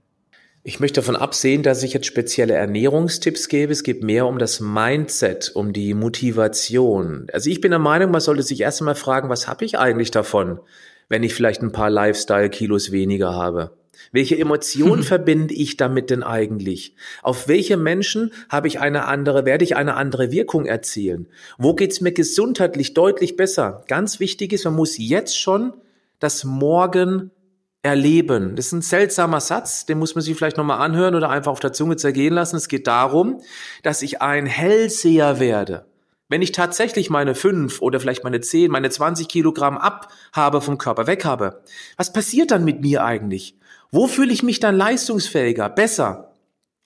Ich 0.69 0.81
möchte 0.81 1.01
davon 1.01 1.17
absehen, 1.17 1.63
dass 1.63 1.83
ich 1.83 1.95
jetzt 1.95 2.05
spezielle 2.05 2.53
Ernährungstipps 2.53 3.49
gebe. 3.49 3.73
Es 3.73 3.83
geht 3.83 4.03
mehr 4.03 4.27
um 4.27 4.39
das 4.39 4.61
Mindset, 4.61 5.51
um 5.55 5.73
die 5.73 5.95
Motivation. 5.95 7.27
Also 7.33 7.49
ich 7.49 7.63
bin 7.63 7.71
der 7.71 7.79
Meinung, 7.79 8.11
man 8.11 8.21
sollte 8.21 8.43
sich 8.43 8.61
erst 8.61 8.83
einmal 8.83 8.95
fragen, 8.95 9.31
was 9.31 9.49
habe 9.49 9.65
ich 9.65 9.79
eigentlich 9.79 10.11
davon, 10.11 10.61
wenn 11.09 11.23
ich 11.23 11.33
vielleicht 11.33 11.63
ein 11.63 11.73
paar 11.73 11.89
Lifestyle-Kilos 11.89 12.93
weniger 12.93 13.33
habe? 13.33 13.79
Welche 14.13 14.39
Emotionen 14.39 15.03
verbinde 15.05 15.55
ich 15.55 15.79
damit 15.79 16.11
denn 16.11 16.23
eigentlich? 16.23 16.95
Auf 17.23 17.49
welche 17.49 17.79
Menschen 17.79 18.35
habe 18.51 18.69
ich 18.69 18.79
eine 18.79 19.07
andere, 19.07 19.47
werde 19.47 19.65
ich 19.65 19.75
eine 19.75 19.95
andere 19.95 20.33
Wirkung 20.33 20.67
erzielen? 20.67 21.29
Wo 21.57 21.73
geht's 21.73 22.03
mir 22.03 22.13
gesundheitlich 22.13 22.93
deutlich 22.93 23.37
besser? 23.37 23.85
Ganz 23.89 24.21
wichtig 24.21 24.53
ist, 24.53 24.67
man 24.67 24.77
muss 24.77 24.99
jetzt 24.99 25.41
schon 25.41 25.73
das 26.19 26.45
Morgen 26.45 27.31
erleben. 27.83 28.57
Das 28.57 28.67
ist 28.67 28.73
ein 28.73 28.83
seltsamer 28.83 29.41
Satz, 29.41 29.87
den 29.87 29.99
muss 29.99 30.15
man 30.15 30.23
sich 30.23 30.37
vielleicht 30.37 30.57
nochmal 30.57 30.81
anhören 30.81 31.15
oder 31.15 31.31
einfach 31.31 31.53
auf 31.53 31.61
der 31.61 31.73
Zunge 31.73 31.97
zergehen 31.97 32.35
lassen. 32.35 32.57
Es 32.57 32.69
geht 32.69 32.87
darum, 32.87 33.41
dass 33.83 34.03
ich 34.03 34.21
ein 34.21 34.47
Hellseher 34.47 35.39
werde. 35.39 35.87
Wenn 36.29 36.43
ich 36.43 36.53
tatsächlich 36.53 37.09
meine 37.09 37.35
fünf 37.35 37.81
oder 37.81 38.01
vielleicht 38.01 38.25
meine 38.25 38.41
zehn, 38.41 38.71
meine 38.71 38.91
20 38.91 39.29
Kilogramm 39.29 39.79
abhabe 39.79 40.61
vom 40.61 40.77
Körper, 40.77 41.07
weg 41.07 41.25
habe, 41.25 41.63
was 41.97 42.13
passiert 42.13 42.51
dann 42.51 42.65
mit 42.65 42.83
mir 42.83 43.03
eigentlich? 43.05 43.57
Wo 43.91 44.07
fühle 44.07 44.33
ich 44.33 44.43
mich 44.43 44.61
dann 44.61 44.77
leistungsfähiger, 44.77 45.71
besser? 45.71 46.33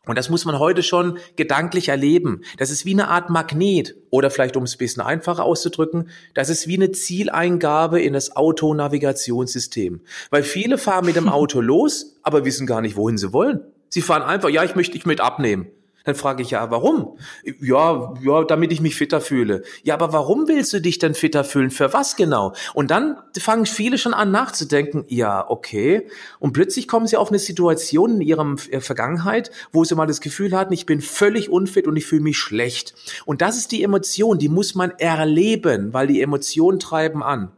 Und 0.06 0.18
das 0.18 0.30
muss 0.30 0.44
man 0.44 0.58
heute 0.58 0.82
schon 0.82 1.18
gedanklich 1.36 1.88
erleben. 1.88 2.42
Das 2.58 2.70
ist 2.70 2.84
wie 2.84 2.92
eine 2.92 3.06
Art 3.06 3.30
Magnet 3.30 3.94
oder 4.10 4.30
vielleicht, 4.30 4.56
um 4.56 4.64
es 4.64 4.74
ein 4.74 4.78
bisschen 4.78 5.02
einfacher 5.02 5.44
auszudrücken, 5.44 6.08
das 6.34 6.48
ist 6.48 6.66
wie 6.66 6.74
eine 6.74 6.90
Zieleingabe 6.90 8.00
in 8.00 8.12
das 8.12 8.34
Autonavigationssystem. 8.34 10.00
Weil 10.30 10.42
viele 10.42 10.76
fahren 10.76 11.06
mit 11.06 11.14
dem 11.14 11.28
Auto 11.32 11.60
los, 11.60 12.18
aber 12.22 12.44
wissen 12.44 12.66
gar 12.66 12.80
nicht, 12.80 12.96
wohin 12.96 13.16
sie 13.16 13.32
wollen. 13.32 13.60
Sie 13.90 14.02
fahren 14.02 14.22
einfach, 14.22 14.48
ja, 14.48 14.64
ich 14.64 14.74
möchte, 14.74 14.96
ich 14.96 15.06
möchte 15.06 15.22
abnehmen. 15.22 15.68
Dann 16.04 16.14
frage 16.14 16.42
ich 16.42 16.50
ja, 16.50 16.70
warum? 16.70 17.18
Ja, 17.60 18.14
ja, 18.22 18.44
damit 18.44 18.72
ich 18.72 18.80
mich 18.80 18.96
fitter 18.96 19.20
fühle. 19.20 19.62
Ja, 19.82 19.94
aber 19.94 20.12
warum 20.12 20.48
willst 20.48 20.72
du 20.72 20.80
dich 20.80 20.98
denn 20.98 21.14
fitter 21.14 21.44
fühlen? 21.44 21.70
Für 21.70 21.92
was 21.92 22.16
genau? 22.16 22.54
Und 22.74 22.90
dann 22.90 23.18
fangen 23.38 23.66
viele 23.66 23.98
schon 23.98 24.14
an 24.14 24.30
nachzudenken, 24.30 25.04
ja, 25.08 25.48
okay. 25.48 26.08
Und 26.38 26.52
plötzlich 26.52 26.88
kommen 26.88 27.06
sie 27.06 27.16
auf 27.16 27.28
eine 27.28 27.38
Situation 27.38 28.16
in 28.16 28.20
ihrer 28.20 28.56
äh, 28.70 28.80
Vergangenheit, 28.80 29.50
wo 29.72 29.84
sie 29.84 29.94
mal 29.94 30.06
das 30.06 30.20
Gefühl 30.20 30.56
hatten, 30.56 30.72
ich 30.72 30.86
bin 30.86 31.00
völlig 31.00 31.50
unfit 31.50 31.86
und 31.86 31.96
ich 31.96 32.06
fühle 32.06 32.22
mich 32.22 32.38
schlecht. 32.38 32.94
Und 33.24 33.42
das 33.42 33.56
ist 33.56 33.72
die 33.72 33.82
Emotion, 33.82 34.38
die 34.38 34.48
muss 34.48 34.74
man 34.74 34.90
erleben, 34.92 35.92
weil 35.92 36.06
die 36.06 36.20
Emotionen 36.20 36.78
treiben 36.78 37.22
an. 37.22 37.52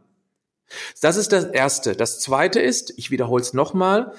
Das 1.01 1.15
ist 1.15 1.31
das 1.31 1.45
Erste. 1.45 1.95
Das 1.95 2.19
Zweite 2.19 2.59
ist, 2.59 2.93
ich 2.97 3.11
wiederhole 3.11 3.41
es 3.41 3.53
nochmal, 3.53 4.13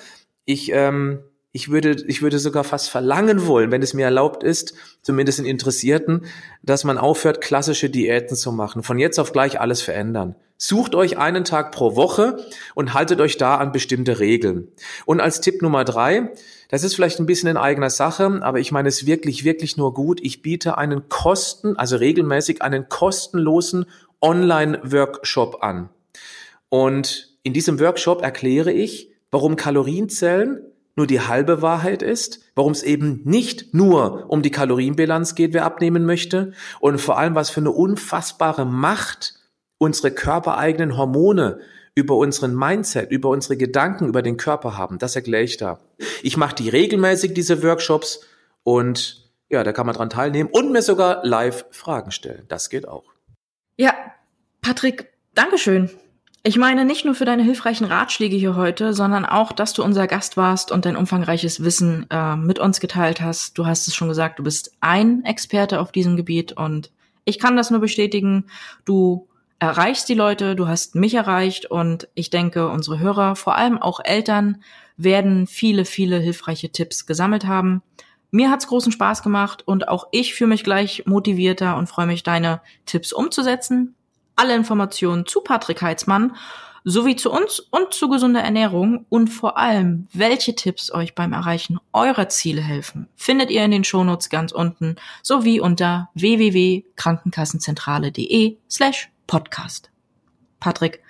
ich 0.45 0.71
ähm, 0.73 1.21
ich 1.57 1.71
würde, 1.71 1.97
ich 2.07 2.21
würde 2.21 2.39
sogar 2.39 2.65
fast 2.65 2.91
verlangen 2.91 3.47
wollen, 3.47 3.71
wenn 3.71 3.81
es 3.81 3.95
mir 3.95 4.05
erlaubt 4.05 4.43
ist, 4.43 4.75
zumindest 5.01 5.39
in 5.39 5.47
Interessierten, 5.47 6.27
dass 6.63 6.85
man 6.85 6.99
aufhört, 6.99 7.41
klassische 7.41 7.89
Diäten 7.89 8.37
zu 8.37 8.53
machen. 8.53 8.83
Von 8.83 8.99
jetzt 8.99 9.19
auf 9.19 9.33
gleich 9.33 9.59
alles 9.59 9.81
verändern. 9.81 10.37
Sucht 10.59 10.95
euch 10.95 11.17
einen 11.17 11.45
Tag 11.45 11.73
pro 11.73 11.97
Woche 11.97 12.45
und 12.75 12.93
haltet 12.93 13.23
euch 13.23 13.39
da 13.39 13.57
an 13.57 13.73
bestimmte 13.73 14.21
Regeln. 14.21 14.69
Und 15.07 15.23
als 15.23 15.41
Tipp 15.41 15.63
Nummer 15.63 15.85
drei, 15.85 16.31
das 16.69 16.85
ist 16.85 16.95
vielleicht 16.95 17.21
ein 17.21 17.27
bisschen 17.27 17.49
in 17.49 17.57
eigener 17.57 17.89
Sache, 17.89 18.41
aber 18.43 18.61
ich 18.61 18.71
meine 18.71 18.91
es 18.91 19.07
wirklich, 19.07 19.45
wirklich 19.45 19.79
nur 19.79 19.95
gut. 19.95 20.21
Ich 20.23 20.43
biete 20.43 20.77
einen 20.77 21.09
kosten, 21.09 21.79
also 21.79 21.97
regelmäßig 21.97 22.61
einen 22.61 22.91
kostenlosen 22.91 23.87
Online-Workshop 24.21 25.63
an. 25.63 25.89
Und 26.69 27.35
in 27.45 27.55
diesem 27.55 27.81
Workshop 27.81 28.21
erkläre 28.21 28.73
ich, 28.73 29.11
warum 29.31 29.57
Kalorienzellen 29.57 30.61
nur 30.97 31.07
die 31.07 31.21
halbe 31.21 31.63
Wahrheit 31.63 32.03
ist, 32.03 32.41
warum 32.55 32.73
es 32.73 32.83
eben 32.83 33.21
nicht 33.25 33.75
nur 33.75 34.31
um 34.31 34.43
die 34.43 34.51
Kalorienbilanz 34.51 35.35
geht, 35.35 35.53
wer 35.53 35.65
abnehmen 35.65 36.07
möchte 36.07 36.53
und 36.81 37.01
vor 37.01 37.19
allem, 37.19 37.35
was 37.35 37.51
für 37.51 37.61
eine 37.61 37.71
unfassbare 37.71 38.65
Macht 38.65 39.35
unsere 39.79 40.11
körpereigenen 40.11 40.97
Hormone 40.97 41.61
über 41.95 42.17
unseren 42.17 42.55
Mindset, 42.55 43.11
über 43.11 43.29
unsere 43.29 43.57
Gedanken 43.57 44.09
über 44.09 44.23
den 44.23 44.37
Körper 44.37 44.77
haben. 44.77 44.99
Das 44.99 45.17
erkläre 45.17 45.45
ich 45.45 45.57
da. 45.57 45.81
Ich 46.23 46.37
mache 46.37 46.55
die 46.55 46.69
regelmäßig, 46.69 47.35
diese 47.35 47.63
Workshops 47.63 48.21
und 48.65 49.31
ja, 49.49 49.63
da 49.65 49.73
kann 49.73 49.87
man 49.87 49.95
dran 49.95 50.11
teilnehmen 50.11 50.51
und 50.51 50.73
mir 50.73 50.83
sogar 50.83 51.25
live 51.25 51.67
Fragen 51.71 52.11
stellen. 52.11 52.45
Das 52.49 52.69
geht 52.69 52.89
auch. 52.89 53.05
Ja, 53.77 53.95
Patrick, 54.61 55.13
Dankeschön. 55.35 55.91
Ich 56.43 56.57
meine 56.57 56.85
nicht 56.85 57.05
nur 57.05 57.17
für 57.17 57.25
deine 57.25 57.43
hilfreichen 57.43 57.87
Ratschläge 57.87 58.37
hier 58.37 58.55
heute, 58.55 58.95
sondern 58.95 59.25
auch, 59.25 59.51
dass 59.51 59.73
du 59.73 59.83
unser 59.83 60.07
Gast 60.07 60.37
warst 60.37 60.71
und 60.71 60.85
dein 60.85 60.97
umfangreiches 60.97 61.65
Wissen 61.65 62.07
äh, 62.09 62.37
mit 62.37 62.61
uns 62.61 62.79
geteilt 62.79 63.21
hast. 63.21 63.59
Du 63.59 63.67
hast 63.67 63.89
es 63.89 63.97
schon 63.97 64.09
gesagt, 64.09 64.39
du 64.39 64.45
bist 64.45 64.73
ein 64.81 65.25
Experte 65.25 65.81
auf 65.81 65.91
diesem 65.91 66.17
Gebiet 66.17 66.53
und 66.53 66.93
ich 67.25 67.41
kann 67.41 67.57
das 67.57 67.71
nur 67.71 67.81
bestätigen. 67.81 68.45
Du 68.85 69.27
erreichst 69.59 70.09
die 70.09 70.15
Leute, 70.15 70.55
du 70.55 70.69
hast 70.69 70.95
mich 70.95 71.15
erreicht 71.15 71.67
und 71.67 72.09
ich 72.15 72.31
denke, 72.31 72.69
unsere 72.69 73.01
Hörer, 73.01 73.35
vor 73.35 73.57
allem 73.57 73.79
auch 73.79 74.01
Eltern, 74.05 74.63
werden 74.97 75.47
viele, 75.47 75.85
viele 75.85 76.19
hilfreiche 76.19 76.71
Tipps 76.71 77.07
gesammelt 77.07 77.47
haben. 77.47 77.83
Mir 78.31 78.51
hat's 78.51 78.69
großen 78.69 78.93
Spaß 78.93 79.23
gemacht 79.23 79.67
und 79.67 79.89
auch 79.89 80.07
ich 80.13 80.35
fühle 80.35 80.49
mich 80.49 80.63
gleich 80.63 81.05
motivierter 81.07 81.77
und 81.77 81.89
freue 81.89 82.07
mich, 82.07 82.23
deine 82.23 82.61
Tipps 82.85 83.13
umzusetzen 83.13 83.97
alle 84.37 84.55
Informationen 84.55 85.27
zu 85.27 85.41
Patrick 85.41 85.83
Heitzmann 85.83 86.37
sowie 86.89 87.17
zu 87.17 87.33
uns 87.33 87.59
und 87.59 87.93
zu 87.93 88.09
gesunder 88.09 88.43
Ernährung 88.43 89.07
und 89.09 89.27
vor 89.27 89.59
allem, 89.59 90.07
welche 90.13 90.55
Tipps 90.55 90.93
euch 90.93 91.17
beim 91.17 91.33
Erreichen 91.33 91.81
eurer 91.93 92.29
Ziele 92.29 92.63
helfen, 92.63 93.09
findet 93.17 93.51
ihr 93.51 93.65
in 93.65 93.73
den 93.73 93.83
Shownotes 93.83 94.31
ganz 94.31 94.53
unten 94.53 94.95
sowie 95.21 95.59
unter 95.59 96.11
www.krankenkassenzentrale.de 96.15 98.59
slash 98.71 99.11
podcast. 99.27 99.91
Patrick, 100.61 101.03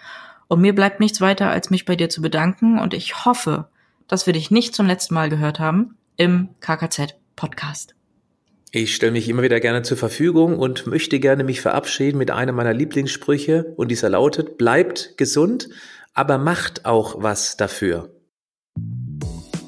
und 0.49 0.63
mir 0.63 0.75
bleibt 0.75 1.01
nichts 1.01 1.21
weiter, 1.21 1.51
als 1.51 1.69
mich 1.69 1.85
bei 1.85 1.95
dir 1.95 2.09
zu 2.09 2.23
bedanken 2.23 2.79
und 2.79 2.95
ich 2.95 3.27
hoffe, 3.27 3.69
dass 4.09 4.27
wir 4.27 4.33
dich 4.33 4.51
nicht 4.51 4.75
zum 4.75 4.87
letzten 4.87 5.13
Mal 5.13 5.29
gehört 5.29 5.61
haben 5.61 5.99
im 6.17 6.49
KKZ 6.61 7.17
Podcast. 7.35 7.95
Ich 8.79 8.95
stelle 8.95 9.13
mich 9.13 9.27
immer 9.31 9.41
wieder 9.41 9.59
gerne 9.59 9.81
zur 9.81 9.97
Verfügung 9.97 10.59
und 10.59 10.87
möchte 10.87 11.19
gerne 11.19 11.45
mich 11.45 11.63
verabschieden 11.63 12.19
mit 12.19 12.31
einem 12.31 12.55
meiner 12.55 12.75
Lieblingssprüche 12.75 13.73
und 13.79 13.91
dieser 13.91 14.11
lautet, 14.11 14.59
bleibt 14.59 15.17
gesund, 15.17 15.71
aber 16.13 16.37
macht 16.37 16.85
auch 16.85 17.23
was 17.23 17.57
dafür. 17.57 18.11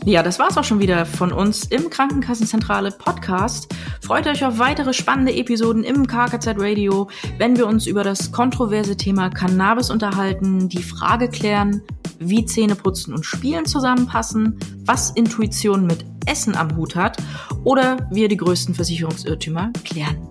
Ja, 0.05 0.23
das 0.23 0.39
war's 0.39 0.59
auch 0.59 0.65
schon 0.65 0.81
wieder 0.81 1.07
von 1.07 1.33
uns 1.33 1.65
im 1.65 1.89
Krankenkassenzentrale 1.89 2.91
Podcast. 2.91 3.75
Freut 4.03 4.27
euch 4.27 4.45
auf 4.45 4.59
weitere 4.59 4.93
spannende 4.93 5.35
Episoden 5.35 5.85
im 5.85 6.07
KKZ 6.07 6.57
Radio, 6.59 7.09
wenn 7.39 7.57
wir 7.57 7.67
uns 7.67 7.87
über 7.87 8.05
das 8.05 8.31
kontroverse 8.31 8.99
Thema 8.99 9.31
Cannabis 9.31 9.89
unterhalten, 9.89 10.69
die 10.69 10.83
Frage 10.83 11.31
klären, 11.31 11.81
wie 12.19 12.45
Zähneputzen 12.45 13.15
und 13.15 13.25
Spielen 13.25 13.65
zusammenpassen, 13.65 14.59
was 14.85 15.13
Intuition 15.13 15.87
mit 15.87 16.05
Essen 16.29 16.55
am 16.57 16.77
Hut 16.77 16.95
hat 16.95 17.17
oder 17.65 18.09
wir 18.11 18.29
die 18.29 18.37
größten 18.37 18.75
Versicherungsirrtümer 18.75 19.73
klären. 19.85 20.29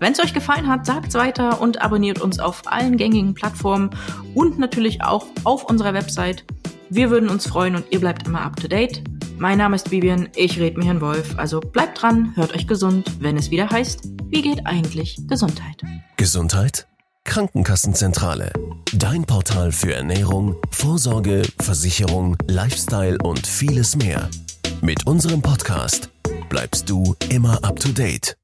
Wenn 0.00 0.12
es 0.12 0.20
euch 0.20 0.32
gefallen 0.32 0.68
hat, 0.68 0.86
sagt's 0.86 1.14
weiter 1.14 1.60
und 1.60 1.82
abonniert 1.82 2.20
uns 2.20 2.38
auf 2.38 2.62
allen 2.66 2.96
gängigen 2.96 3.34
Plattformen 3.34 3.90
und 4.34 4.58
natürlich 4.58 5.02
auch 5.02 5.26
auf 5.42 5.64
unserer 5.64 5.92
Website. 5.92 6.44
Wir 6.88 7.10
würden 7.10 7.28
uns 7.28 7.46
freuen 7.46 7.74
und 7.74 7.84
ihr 7.90 7.98
bleibt 7.98 8.28
immer 8.28 8.42
up 8.42 8.56
to 8.56 8.68
date. 8.68 9.02
Mein 9.38 9.58
Name 9.58 9.76
ist 9.76 9.90
Vivian, 9.90 10.28
ich 10.36 10.58
rede 10.58 10.78
mit 10.78 10.86
Herrn 10.86 11.00
Wolf, 11.00 11.36
also 11.36 11.60
bleibt 11.60 12.02
dran, 12.02 12.32
hört 12.34 12.54
euch 12.54 12.66
gesund, 12.66 13.10
wenn 13.20 13.36
es 13.36 13.50
wieder 13.50 13.70
heißt, 13.70 14.08
wie 14.30 14.42
geht 14.42 14.66
eigentlich 14.66 15.16
Gesundheit? 15.28 15.82
Gesundheit? 16.16 16.86
Krankenkassenzentrale. 17.24 18.52
Dein 18.94 19.24
Portal 19.24 19.70
für 19.70 19.94
Ernährung, 19.94 20.56
Vorsorge, 20.70 21.42
Versicherung, 21.60 22.36
Lifestyle 22.48 23.18
und 23.22 23.46
vieles 23.46 23.96
mehr. 23.96 24.28
Mit 24.80 25.06
unserem 25.06 25.42
Podcast 25.42 26.10
bleibst 26.48 26.88
du 26.88 27.16
immer 27.30 27.62
up 27.64 27.80
to 27.80 27.88
date. 27.88 28.37